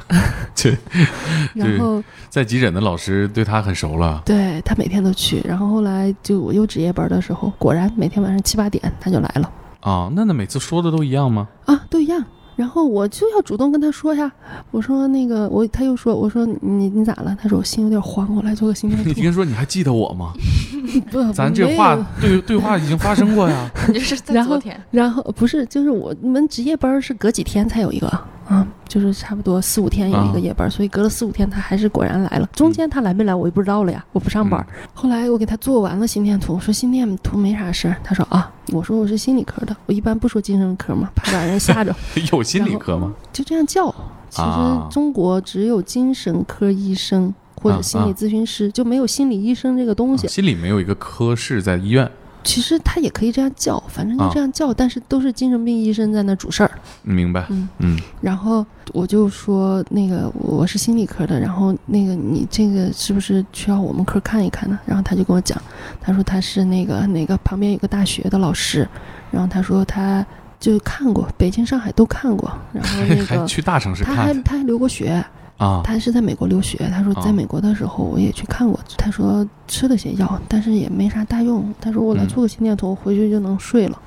[0.56, 0.76] 去
[1.54, 9.52] 然后在急诊的老师对他很熟了对他每天都去，然后后来就我又值夜班的时候，果然每天晚上七八点他就来了。
[9.80, 10.10] 啊。
[10.14, 11.48] 那那每次说的都一样吗？
[11.66, 12.24] 啊，都一样。
[12.60, 14.30] 然后我就要主动跟他说呀，
[14.70, 17.34] 我说那个我，他又说，我说你你咋了？
[17.40, 19.20] 他说我心有点慌，我来做个心电 图你图。
[19.22, 20.34] 听说你还记得我吗？
[21.10, 23.70] 不，咱这话对对话已经发生过呀。
[23.88, 28.06] 你是在然后昨天，然后不是，就是我你们值夜班是隔几天才有一个
[28.50, 32.48] 啊，就是差不多四五天有一啊个夜班，所以隔了四五天他还是果然来了。
[32.52, 34.66] 中间他来没来我就不知道了呀，我不上班。
[34.92, 41.94] 后来我给他做完了心电图，我说心电图没啥事儿，他说啊，我说我是心理科的，我一般不说精神科嘛，怕把人吓着。
[42.32, 43.14] 有心理科吗？
[43.32, 43.94] 就这样叫。
[44.28, 50.26] 其啊实中国只有精神科医生或者心理咨询师，就没有心理医生这个东西。
[50.26, 52.10] 啊心理没有一个科室在医院
[52.42, 56.70] 其实他也可以这样叫，反正就这样叫，但是都是精神病医生在那主事儿。
[57.02, 64.78] 明白，嗯嗯然后我就说那个我是心理科的，然后那个你这个是不是需要我们科看一看呢？
[64.86, 65.60] 然后他就跟我讲，
[66.00, 68.88] 他说他是那个哪个旁边有个大学的老师，
[69.30, 70.24] 然后他说他
[70.58, 75.24] 就看过北京、上海都看过，然后那 还个去大城市他还他还留过学，
[75.60, 76.78] 啊他是在美国留学。
[76.90, 81.72] 他说哦在美国的时候我也去看过，他说吃了些药，但是也没啥大用。
[81.80, 83.98] 他说我来嗯做个心电图，回去就能睡了。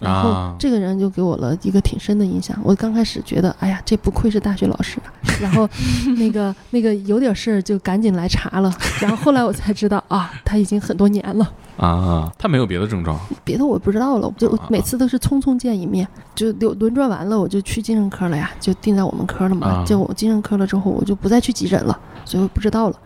[0.00, 2.56] 然后啊这个人就给我了一个挺深的印象。
[2.62, 5.12] 我刚开始觉得，哎呀，这不愧是大学老师啊。
[5.40, 5.68] 然后
[6.18, 8.72] 那个那个有点事儿就赶紧来查了。
[9.00, 11.50] 然后后来我才知道啊，他已经很多年了。
[11.76, 19.66] 啊，他没有别的症状别的我不知道了，我就每次都是匆匆见一面，就轮轮转完了我就去精神科了呀，就定在我们科了嘛。
[19.66, 22.96] 啊就我精神科了之后，我就不再去急诊了，所以我不知道了。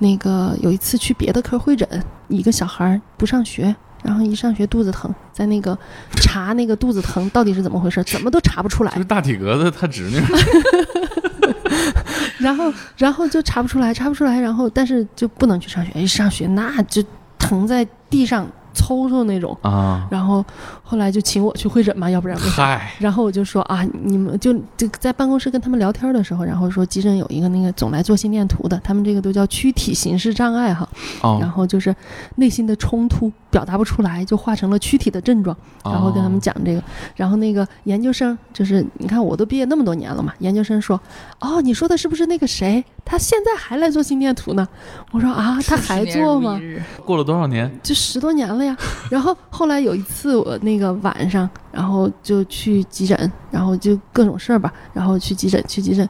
[0.00, 1.88] 那个有一次去别的科会诊，
[2.28, 5.76] 一个小孩儿不上学，然后一上学肚子疼，在那个
[6.16, 9.04] 查那个肚子疼到底是怎么回事，怎么都查不出来就是。
[9.04, 10.20] 大体格子他侄女
[12.38, 17.02] 然后然后就查不出来，查不出来，然后但是就不能去上学，一上学那就
[17.38, 19.56] 疼在地上抽抽那种。
[19.62, 20.44] 啊，然后
[20.84, 22.50] 后来就请我去会诊嘛，要不然为啥？
[22.50, 30.88] 嗨然后我就说啊，你们就就在办公室跟他们聊天的时候，然后说急诊有一个那个总来做心电图的，他们这个都叫躯体形式障碍哈，
[31.22, 31.94] 然哦，后就是
[32.36, 36.82] 内心的冲突表达不出来，就化成了躯体的症状，然后跟他们哦讲这个，
[37.16, 41.00] 然后那个研究生就是你看我都毕业那么多年了嘛，研究生说，
[41.40, 42.84] 哦，你说的是不是那个谁？
[43.04, 44.68] 他现在还来做心电图呢？
[45.12, 46.60] 我说啊，他 还做吗？
[47.04, 48.76] 过了多少年就十多年了呀。
[49.10, 56.06] 然后后来有一次我那个晚上，然后就去急诊，然后就各种事儿吧，然后去急诊去急诊，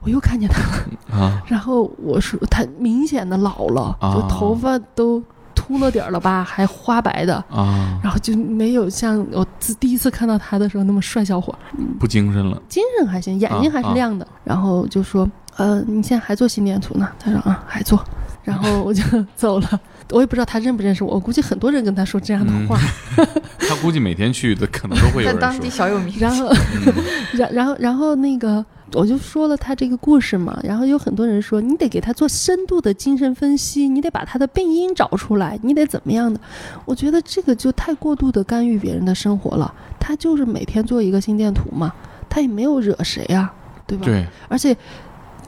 [0.00, 1.18] 我又看见他了。
[1.18, 5.22] 啊然后我说他明显的老了，啊就头发都
[5.66, 7.36] 秃了点儿了吧，还花白的。
[7.50, 11.54] 啊，然后就没有像我自第一次看到他的时候那么帅小伙，
[11.98, 14.26] 不精神了精神还行，眼睛还是亮的。
[14.44, 17.08] 然后就说，呃，你现在还做心电图呢？
[17.18, 18.02] 他说啊，还做。
[18.44, 19.02] 然后我就
[19.34, 22.78] 走了，我也不知道他认不认识我，我估计很多人跟他说这样的话。
[23.66, 26.14] 他估计每天去的可能都会有人在 当地说，小有名。
[26.18, 26.92] 然后，嗯
[27.32, 28.62] 然然后然后那个
[28.94, 36.40] 我就说了他这个故事嘛，然后有很多人说你得给他做深度的精神分析，你得把他的病因找出来，你得怎么样的？
[36.84, 39.74] 我觉得这个就太过度的干预别人的生活了。
[39.98, 41.92] 他就是每天做一个心电图嘛，
[42.28, 43.52] 他也没有惹谁啊，
[43.86, 44.04] 对吧？
[44.04, 44.76] 对，而且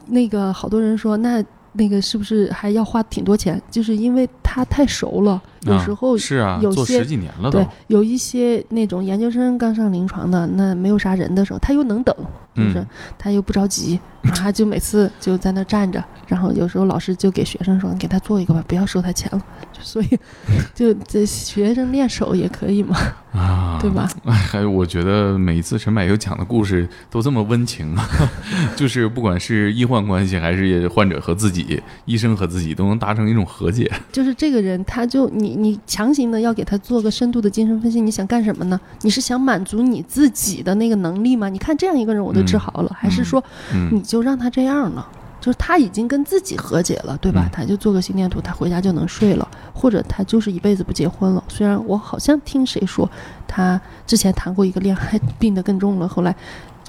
[0.07, 1.45] 那个好多人说那。
[1.79, 3.61] 那个是不是还要花挺多钱？
[3.71, 4.27] 就是因为
[4.57, 12.17] 他太熟了，有啊时候是啊，做有些十几年了都对，有一些那种研究生刚上临床的，那没有啥人的时候，他又能等，
[12.55, 12.87] 就是、嗯
[13.19, 14.01] 他又不着急，
[14.35, 19.45] 他就每次就在那站着，然后有时候老师就给学生说：“你给他做一个吧，不要收他钱了。
[19.73, 20.19] ”就所以，
[20.75, 22.97] 就这学生练手也可以嘛，
[23.33, 24.09] 啊，对吧？
[24.25, 28.09] 哎，还有我觉得每一次陈柏优讲的故事都这么温情啊，
[28.77, 33.91] 就是不管是医患关系，还是患者和自己、医生和自己，都能达成一种和解。
[34.13, 38.81] 就是这个人，他就你你强行的要给他做个深度的精神分析，你想干什么呢？
[39.03, 41.49] 你是想满足你自己的那个能力吗？
[41.49, 43.43] 你看这样一个人我都治好了，还是说
[43.75, 45.07] 嗯你就让他这样了？
[45.39, 47.45] 就是他已经跟自己和解了，对吧？
[47.47, 51.45] 嗯他就做个心电图，他回家就能睡了，或者他就是一辈子不结婚了。
[51.47, 53.09] 虽然我好像听谁说，
[53.47, 56.35] 他之前谈过一个恋爱，病得更重了，后来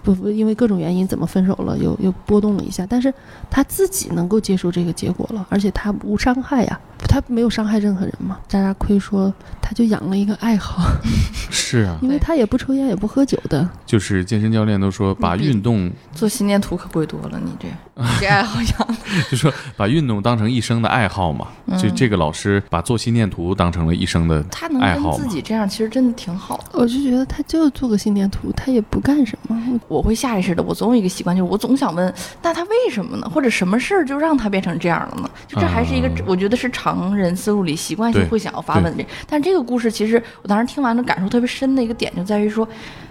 [0.08, 3.14] 不不因为各种原因怎么分手了，又又波动了一下，但是
[3.50, 6.80] 他自己能够接受这个结果了，而且他无伤害呀，
[7.10, 8.40] 他没有伤害任何人嘛。
[8.48, 10.90] 渣渣亏说他就养了一个爱好，
[11.52, 17.74] 是啊，因为他也不抽烟也不喝酒的，就是健身教练都说，把运动做心电图可贵多了，你这你
[18.20, 18.98] 这爱好养，
[19.30, 21.48] 就说把运动当成一生的爱好嘛。
[21.78, 26.80] 就嗯这个老师把做心电图当成了一生的他能跟爱好嘛自己这样，其实真的挺好的。
[26.80, 29.80] 我就觉得他就做个心电图，他也不干什么。
[29.88, 33.30] 我会下意识的，我总有一个习惯，就是我总想问，那他为什么呢？
[33.30, 35.30] 或者什么事儿就让他变成这样了呢？
[35.48, 39.06] 就这还是一个，啊我觉得是常人思路里习惯性对会想要发问的。
[39.28, 42.68] 但这个故事其实我当时听完了，感受特别深的一个点就在于说，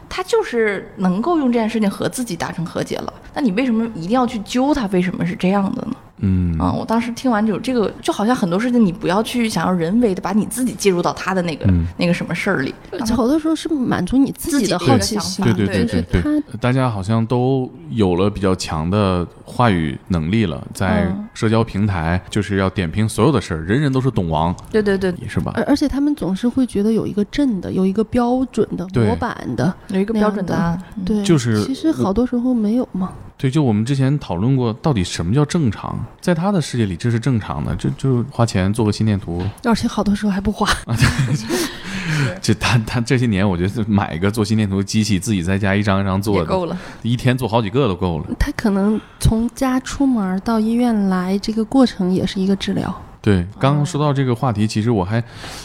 [0.09, 3.13] 他就是能够用这件事情和自己达成和解了。
[3.35, 4.87] 那你为什么一定要去揪他？
[4.87, 5.97] 为什么是这样的呢？
[6.19, 6.59] 嗯。
[6.59, 11.87] 啊、我当时听完就有这个，就好像很多事情你不要去想要人为的把你自己介入到他的那个、嗯。
[11.99, 12.75] 那个什么事儿里，
[13.15, 25.53] 好多时候是满足你自己的好奇心，对对对对对他大家好像都有了比较强的话语能力了，在嗯社交平台就是要点评所有的事儿，人人都是懂王，对对对，是吧？
[25.55, 33.12] 而而且他们总是会觉得有一个正的，有一个标准的模板的，有一个标准答案，嗯对，就是其实好多时候没有嘛。
[33.39, 36.03] 对，就我们之前讨论过，到底什么叫正常？
[36.22, 40.66] 在他的世界里，这是正常的，这就花钱做个心电图，而且好多时候还不花，
[42.41, 46.78] 这 他他这些年，我觉得买一个做心电图机器，自己在家一张一张做的，也够了。
[47.03, 48.26] 一天做好几个都够了。
[48.39, 53.03] 他可能从家出门到医院来，这个过程也是一个治疗。
[53.22, 55.22] 对，刚刚说到这个话题，其实我还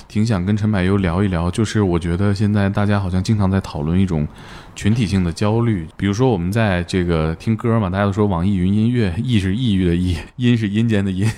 [0.08, 4.28] 挺想跟陈柏优聊一聊，就是我觉得现在大家好像经常在讨论一种
[4.76, 11.30] 群体性的焦虑，比如说我们在这个听歌嘛，大家都说网易云音乐，抑是抑郁的抑， 阴是阴间的阴。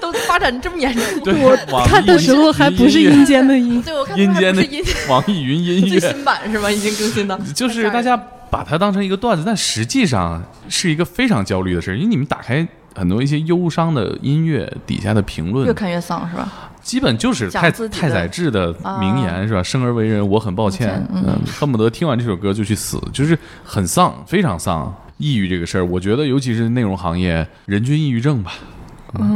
[0.00, 1.24] 都发展这么严重？
[1.24, 1.34] 对，
[1.72, 6.70] 我看的时候还不是阴间的阴，对，我看乐阴间的的音网易云音乐最，新版是吧？
[6.70, 8.16] 已经更新的，就是大家
[8.48, 12.64] 把它当成一个段子，但实际上是一个非常焦虑的事儿，因为你们打开。
[12.94, 16.70] 很多一些忧伤的音乐底下的评论越，看越丧是吧？
[16.82, 19.62] 基本就是太太宰治的名言、是吧？
[19.62, 24.92] 生而为人，我很抱歉抱歉，嗯嗯，恨不得听完这首歌就去死，就是很丧，非常丧。
[25.18, 28.54] 抑郁这个事儿，我觉得尤其是内容行业，人均抑郁症吧。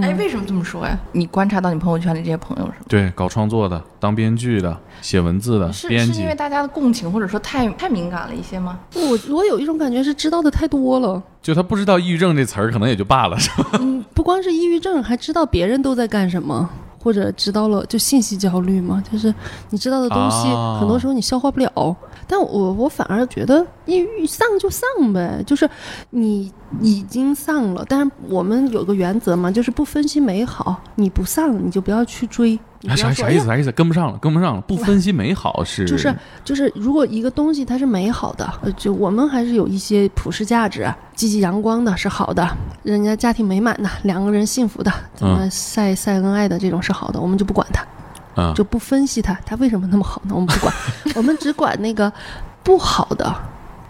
[0.03, 0.99] 哎，为什么这么说呀？
[1.12, 2.87] 你观察到你朋友圈里这些朋友是吗？
[2.89, 8.79] 对，搞创作的、当编剧的、写文字的、是编辑是因为，大家的共情或者说太太敏感了一些吗？
[8.95, 11.22] 我我有一种感觉是知道的太多了。
[11.43, 13.70] 就他不知道抑郁症这词儿，可能也就罢了，是吧？
[13.81, 16.68] 嗯，不光是抑郁症，还知道别人都在干什么，
[16.99, 19.35] 或者知道了就信息焦虑嘛，就是
[19.70, 21.97] 你知道的东西，啊很多时候你消化不了。
[22.27, 25.68] 但我我反而觉得抑郁丧就丧呗，就是
[26.11, 32.59] 你已经丧了，但是我们有个原则嘛，就是不分析美好，你不丧你就不要去追。
[32.97, 33.47] 啥啥意思？
[33.47, 33.72] 啥意思？
[33.72, 34.61] 跟不上了，跟不上了。
[34.62, 36.14] 不分析美好是就是
[36.45, 42.47] 就是，如果一个东西它是美好的，呃，就我们还是有一些普世价值，积极阳光的是好的，
[42.83, 47.83] 人家家庭美满的，两个人幸福的，怎么晒晒恩爱的这种是好的，我们就不管它，
[48.37, 50.35] 嗯就不分析它，它为什么那么好呢？
[50.35, 50.74] 我们不管，
[51.16, 52.12] 我们只管那个
[52.62, 53.35] 不好的。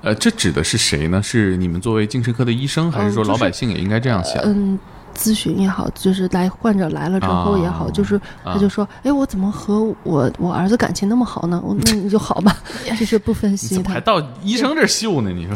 [0.03, 1.22] 呃，这指的是谁呢？
[1.22, 4.42] 是你们作为精神科的医生，还是说老百姓也应该这样想？
[4.45, 4.78] 嗯，
[5.15, 11.61] 咨询也好，就是来患者来了之后也好，啊就是他就说，哎，我怎么和我我儿子感情那么好呢？
[11.65, 12.57] 我那你就好吧，
[12.99, 14.01] 就是不分析他还。
[14.01, 15.31] 到医生这儿秀呢？
[15.31, 15.55] 你说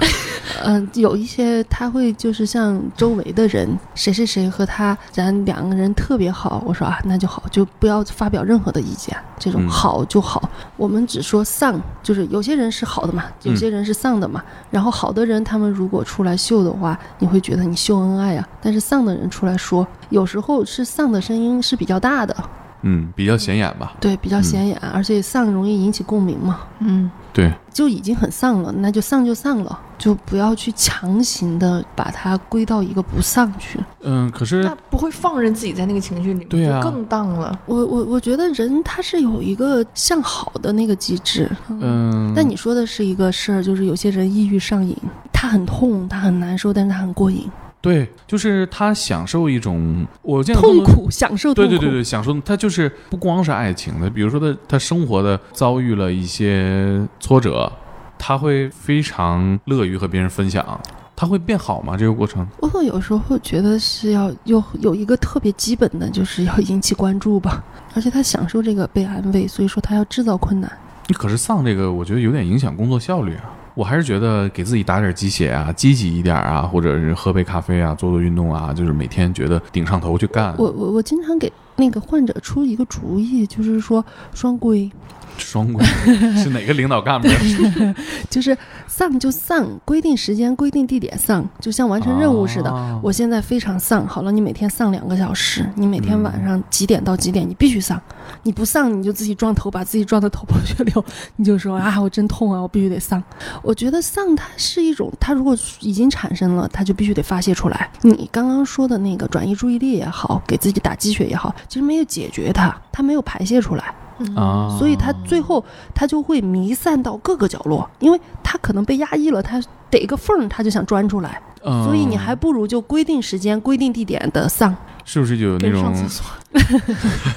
[0.65, 10.49] 嗯、有一些他会就是像周围的人，谁谁谁和他，咱两个人特别好，我说啊，那就好，就不要发表任何的意见，这种嗯好就好。
[10.77, 14.43] 我们只说丧，就是有些人是好的嘛，有些人是丧的嘛。
[14.71, 18.49] 然后好的人，他们如果出来秀的话，你会觉得你秀恩爱啊。
[18.61, 22.37] 但是丧的人出来说，有时候是丧的声音是比较大的，
[22.83, 23.95] 嗯，比较显眼吧？
[24.01, 26.61] 对，比较显眼，而且丧容易引起共鸣嘛。
[26.81, 33.81] 嗯，对，就已经很丧了，那就丧就丧了，就不要去强行的把它归到一个不丧去。
[34.03, 37.59] 嗯，可是那不会放任自己在那个情绪里面，对啊就更荡了。
[37.67, 44.97] 我我我觉得人他是有一个向好的那个机制，嗯，但你说的是一个事儿，就是有些人抑郁上瘾，
[45.33, 50.63] 他很痛，他很难受，但是他很过瘾，对，就是他享受一种我见过。
[50.63, 51.55] 痛苦享受。
[51.55, 57.71] 对对对对，享受他就是不光是爱情的，比如说他他生活的遭遇了一些挫折，
[58.19, 60.81] 他会非常乐于和别人分享，
[61.15, 61.97] 他会变好吗？
[61.97, 62.45] 这个过程？
[62.59, 67.63] 我会有时候会觉得是要有有一个特别基本的，就是要引起关注吧，
[67.95, 70.71] 而且他享受这个被安慰，所以说他要制造困难。
[71.07, 73.55] 你可是丧这个，我觉得有点影响工作效率啊。
[73.79, 80.53] 我还是觉得给自己打点鸡血啊，积极一点啊，或者是喝杯咖啡啊，做做运动啊，就是每天觉得顶上头去干。
[80.59, 84.05] 我我我经常给那个患者出一个主意，就是说
[84.35, 84.91] 双规，
[85.39, 85.85] 双规
[86.43, 87.29] 是哪个领导干部？
[88.29, 92.71] 就是丧就丧，规定时间、规定地点丧，就像完成任务似的。
[92.71, 98.01] 啊我现在非常丧，好了，你每天丧两个小时，你每天晚上几点到几点，你必须丧，
[98.43, 101.05] 你不丧你就自己撞头，把自己撞得头破血流，
[101.37, 103.23] 你就说啊，我真痛啊，我必须得丧。
[103.63, 107.89] 我觉得丧它是一种，它如果已经产生了，它就必须得发泄出来。
[108.03, 113.95] 你刚刚说的那个转移注意力也好，给自己打鸡血也好，其实没有解决它，它没有排泄出来。
[114.37, 115.65] 啊，所以他最后
[115.95, 121.85] 他就会弥散到各个角落，因为他可能被压抑了，他逮个缝儿他就想钻出来，嗯。
[121.85, 126.27] 所以你还不如就规定时间、规定地点的丧，是不是就有那跟上种 厕所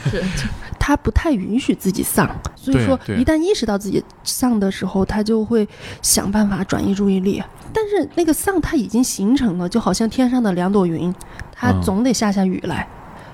[0.10, 0.24] 是
[0.80, 5.68] 他不太允许自己丧，所以说一旦意识到自己丧的时候，他就会
[6.02, 7.42] 想办法转移注意力。
[7.74, 11.14] 但是那个丧他已经形成了，就好像天上的两朵云，
[11.54, 11.82] 它嗯。
[11.82, 12.88] 总得下下雨来，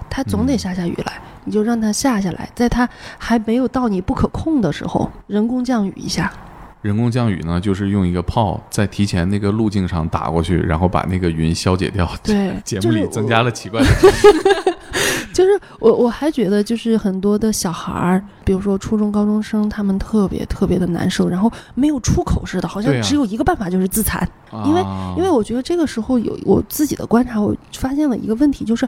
[0.09, 2.87] 它总得下下雨来，你就让它下下来，在它
[3.17, 6.29] 还没有到你不可控的时候，人工降雨一下。
[6.81, 7.59] 人工降雨呢？
[7.59, 12.07] 就是用一个炮在提前那个路径上打过去，然后把那个云消解掉。
[12.21, 13.87] 对 节目里增加了奇怪的。
[15.37, 24.27] 就是我我还觉得，就是很多的小孩儿，比如说初中高中生，他们特别特别的难受，然后没有出口似的，好像只有一个办法就是自残。
[24.65, 28.87] 因为啊因为我觉得这个时候有我自己的观察，我发现了一个问题，就是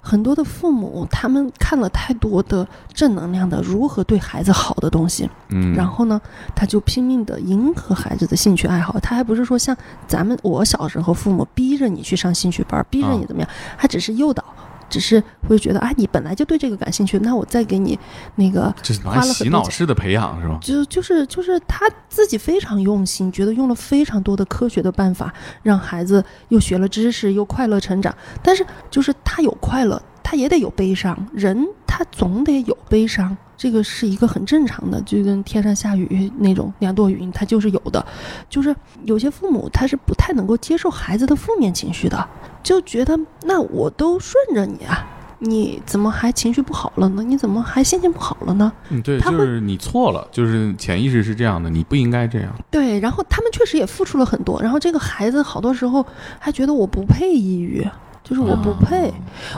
[0.00, 6.20] 很多的父母他们看了太多的正能量的如何对孩子好的东西，嗯，然后呢，
[6.54, 9.76] 他就拼命的迎合孩子的兴趣爱好，他还不是说像
[10.06, 14.44] 咱们我小时候父母逼着你去上兴趣班，逼着你怎么样，他只是诱导。
[14.88, 17.98] 只是会觉得啊，你本来就对这个感兴趣，那我再给你
[18.36, 20.58] 那个这是拿洗脑式的培养是吗？
[20.62, 25.32] 就就是就是他自己非常用心，觉得用了非常多的科学的办法，
[25.62, 28.14] 让孩子又学了知识，又快乐成长。
[28.42, 38.04] 但是就是他有快乐，他也得有悲伤，人他总得有悲伤，这个是一个很正常的，就跟天上下雨那种两朵云，它就是有的。
[38.48, 38.74] 就是
[39.04, 42.28] 有些父母他是不太能够接受孩子的负面情绪的，
[42.68, 45.06] 就觉得那我都顺着你啊。
[45.38, 47.22] 你怎么还情绪不好了呢？
[47.22, 48.70] 你怎么还心情不好了呢？
[48.90, 52.52] 嗯，对，就是你错了，就是潜意识是这样的，你不应该这样。
[52.70, 56.04] 对，然后他们确实也付出了很多，然后这个孩子好多时候
[56.38, 57.88] 还觉得我不配抑郁，
[58.22, 59.10] 就是我不配。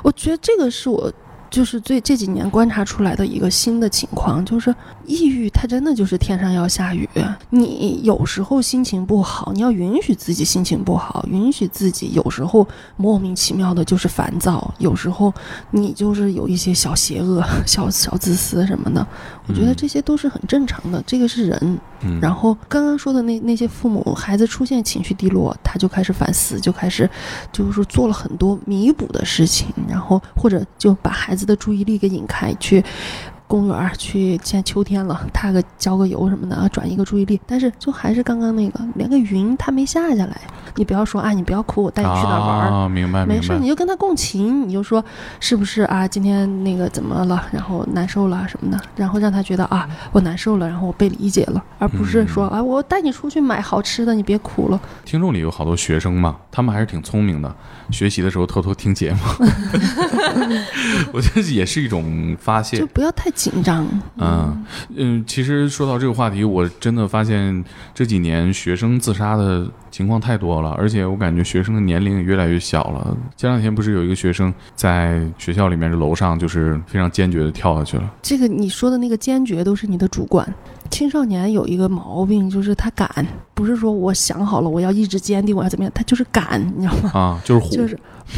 [0.04, 1.12] 我觉得这个是我
[1.50, 4.74] 就是最这几年观察出来的一个新的情况，就是
[5.04, 7.08] 抑郁它真的就是天上要下雨。
[7.50, 15.32] 你有时候心情不好，你要允许自己心情不好，允许自己有时候莫名其妙的就是烦躁，有时候
[15.72, 19.04] 你就是有一些小邪恶、 小小自私什么的。
[19.48, 21.78] 我觉得嗯这些都是很正常的，这个是人。
[22.02, 27.08] 嗯，然后刚刚说的那那些父母，孩子出现情绪低落，他就开始反思，就开始
[27.52, 32.82] 就是做了很多弥补的事情，然后或者就把孩子的注意力给引开去。
[33.50, 37.40] 公园去，现在秋天了，踏个浇个油什么的，啊转移个注意力。
[37.44, 40.40] 但是就还是刚刚那个，连个云它没下下来。
[40.76, 42.70] 你不要说啊，你不要哭，我带你去哪儿玩儿。
[42.70, 43.66] 啊，明白没事，你。
[43.66, 45.04] 就跟他共情，你就说
[45.40, 46.06] 是不是啊？
[46.06, 47.44] 今天那个怎么了？
[47.50, 54.80] 然后难受了什么的，然后让他觉得啊，我难受了，然后我被理解了，而不是说啊，我带你出去买好吃的，你别哭了。
[55.04, 57.52] 听众里有好多学生嘛，他们还是挺聪明的，
[57.90, 59.18] 学习的时候偷偷听节目，
[61.12, 62.86] 我觉得也是一种发泄就。
[62.86, 63.88] 不要太紧张。
[64.18, 64.64] 嗯
[64.94, 67.64] 嗯，其实说到这个话题，我真的发现
[67.94, 73.16] 这几年学生自杀的情况太多了，而且我感觉学生的年龄也越来越小了。
[73.38, 78.12] 前两天不是有一个学生在学校里面的楼上，就是非常坚决的跳下去了。
[78.20, 80.46] 这个你说的那个坚决都是你的主观。
[80.90, 83.08] 青少年有一个毛病，就是他敢，
[83.54, 87.10] 不是说我想好了我要意志坚定，我要怎么样，他就是敢，你知道吗？
[87.14, 87.98] 啊，就是虎，就是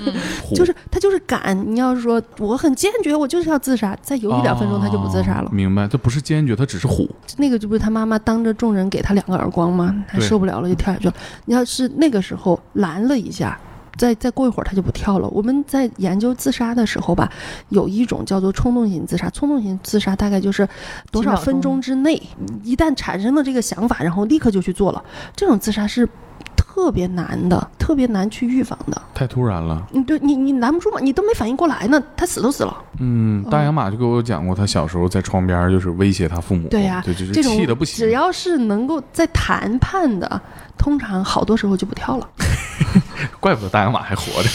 [0.44, 1.56] 虎，就是他就是敢。
[1.66, 5.50] 你要是说我很坚决，我就是要自杀，再犹豫两分钟他就不自杀了哦。
[5.52, 7.08] 明白，他不是坚决，他只是虎。
[7.38, 10.04] 那个就不是他妈妈当着众人给他两个耳光吗？
[10.08, 11.14] 他受不了了就跳下去了。
[11.46, 13.58] 你要是那个时候拦了一下。
[13.96, 15.28] 再再过一会儿他就不跳了。
[15.28, 17.30] 我们在研究自杀的时候吧，
[17.70, 19.28] 有一种叫做冲动型自杀。
[19.30, 20.68] 冲动型自杀大概就是
[21.10, 22.20] 多少分钟之内，
[22.62, 25.02] 一旦产生了这个想法，然后立刻就去做了。
[25.34, 26.08] 这种自杀是
[26.56, 29.00] 特别难的，特别难去预防的。
[29.14, 29.86] 太突然了。
[29.90, 32.76] 你对你你拦不住嘛，你都没反应过来呢，他死都死了。
[32.98, 38.04] 嗯，大洋马就给我讲过，他小时候在窗边就是威胁他父母，对呀对，就是气的不行。
[38.04, 40.40] 只要是能够在谈判的，
[40.76, 42.28] 通常好多时候就不跳了。
[43.40, 44.48] 怪不得大洋马还活着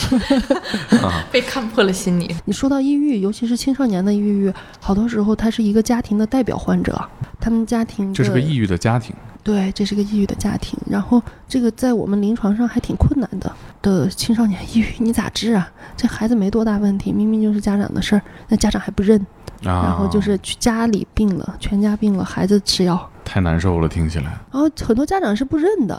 [1.07, 1.23] 啊！
[1.31, 2.35] 被看破了心理。
[2.45, 7.03] 你说到抑郁，尤其是青少年的抑郁，好多时候他是一个家庭的代表患者，
[7.39, 10.77] 他们家庭这是个抑郁的家庭，对，这是个抑郁的家庭。
[10.87, 13.51] 然后这个在我们临床上还挺困难的
[13.81, 15.69] 的青少年抑郁，你咋治啊？
[15.97, 19.19] 这孩子没多大问题，明明就是家长的事儿，那家长还不认，
[19.63, 23.09] 啊，然后就是去家里病了，全家病了，孩子吃药。
[23.33, 24.25] 太难受了，听起来。
[24.51, 25.97] 然后很多家长是不认的，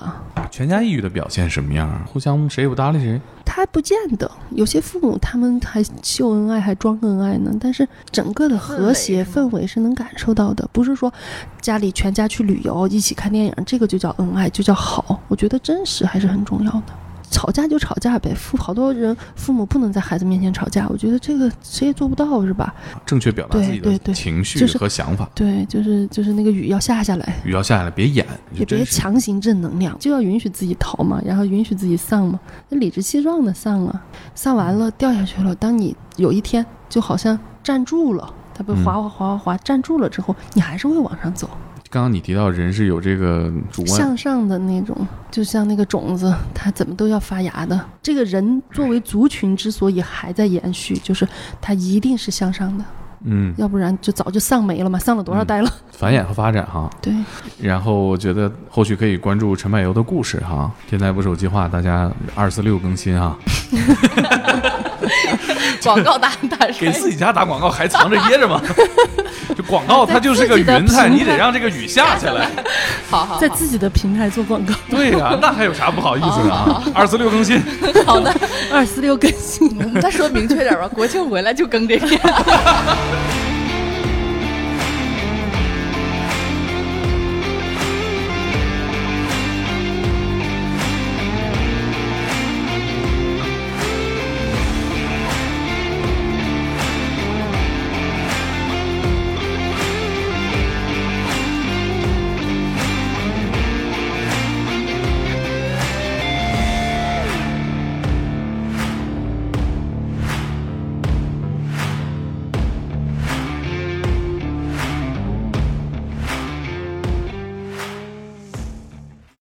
[0.51, 2.03] 全家抑郁的表现什么样啊？
[2.07, 3.19] 互相谁也不搭理谁？
[3.43, 7.51] 他不见得，有些父母他们还秀恩爱，还装恩爱呢。
[7.59, 11.11] 但是整个的和谐氛围是能感受到的，不是说
[11.59, 15.19] 家里全家去旅游，一起看电影，这个就叫恩爱，就叫好。
[15.29, 16.93] 我觉得真实还是很重要的。
[17.33, 22.73] 吵架就吵架呗，父好多人父母不能在孩子面前吵架，我觉得这个谁也做不到，是吧？
[23.05, 34.05] 正确表达自己的情绪和想法，对，就是就是那个雨要下下来，雨要下下来，别演，也别强行正能量，就要允许自己逃嘛，然后允许自己丧嘛，那理直气壮的丧啊，
[34.35, 35.55] 丧完了掉下去了。
[35.55, 38.85] 当你有一天就好像站住了，它不嗯。
[38.85, 41.49] 滑滑滑滑滑站住了之后，你还是会往上走，
[41.93, 47.79] 刚刚你提到人是有这个主观，向上的那种，就像那个种子，它怎么都要发芽的。
[48.03, 51.29] 这个人作为族群之所以还在延续，就是
[51.61, 52.85] 它一定是向上的，
[53.25, 55.71] 嗯，要不然就早就丧没了嘛，丧了多少代了？
[55.91, 56.89] 繁衍和发展哈。
[57.03, 57.13] 对，
[57.61, 60.73] 然后我觉得后续可以关注陈柏油的故事哈。
[60.89, 63.37] 天才捕手计划，大家二四六更新哈。
[65.83, 68.61] 广告打打给自己家打广告还藏着掖着吗？
[69.57, 72.49] 就广告它就是个云彩，你得让这个雨下下来。
[73.11, 76.83] 好好在自己的平台做广告，对呀、那还有啥不好意思的啊？
[76.95, 77.61] 二四六更新，
[78.07, 78.35] 好的，
[78.73, 79.69] 二四六更新。
[79.79, 82.07] 我们再说明确点吧，国庆回来就更这个。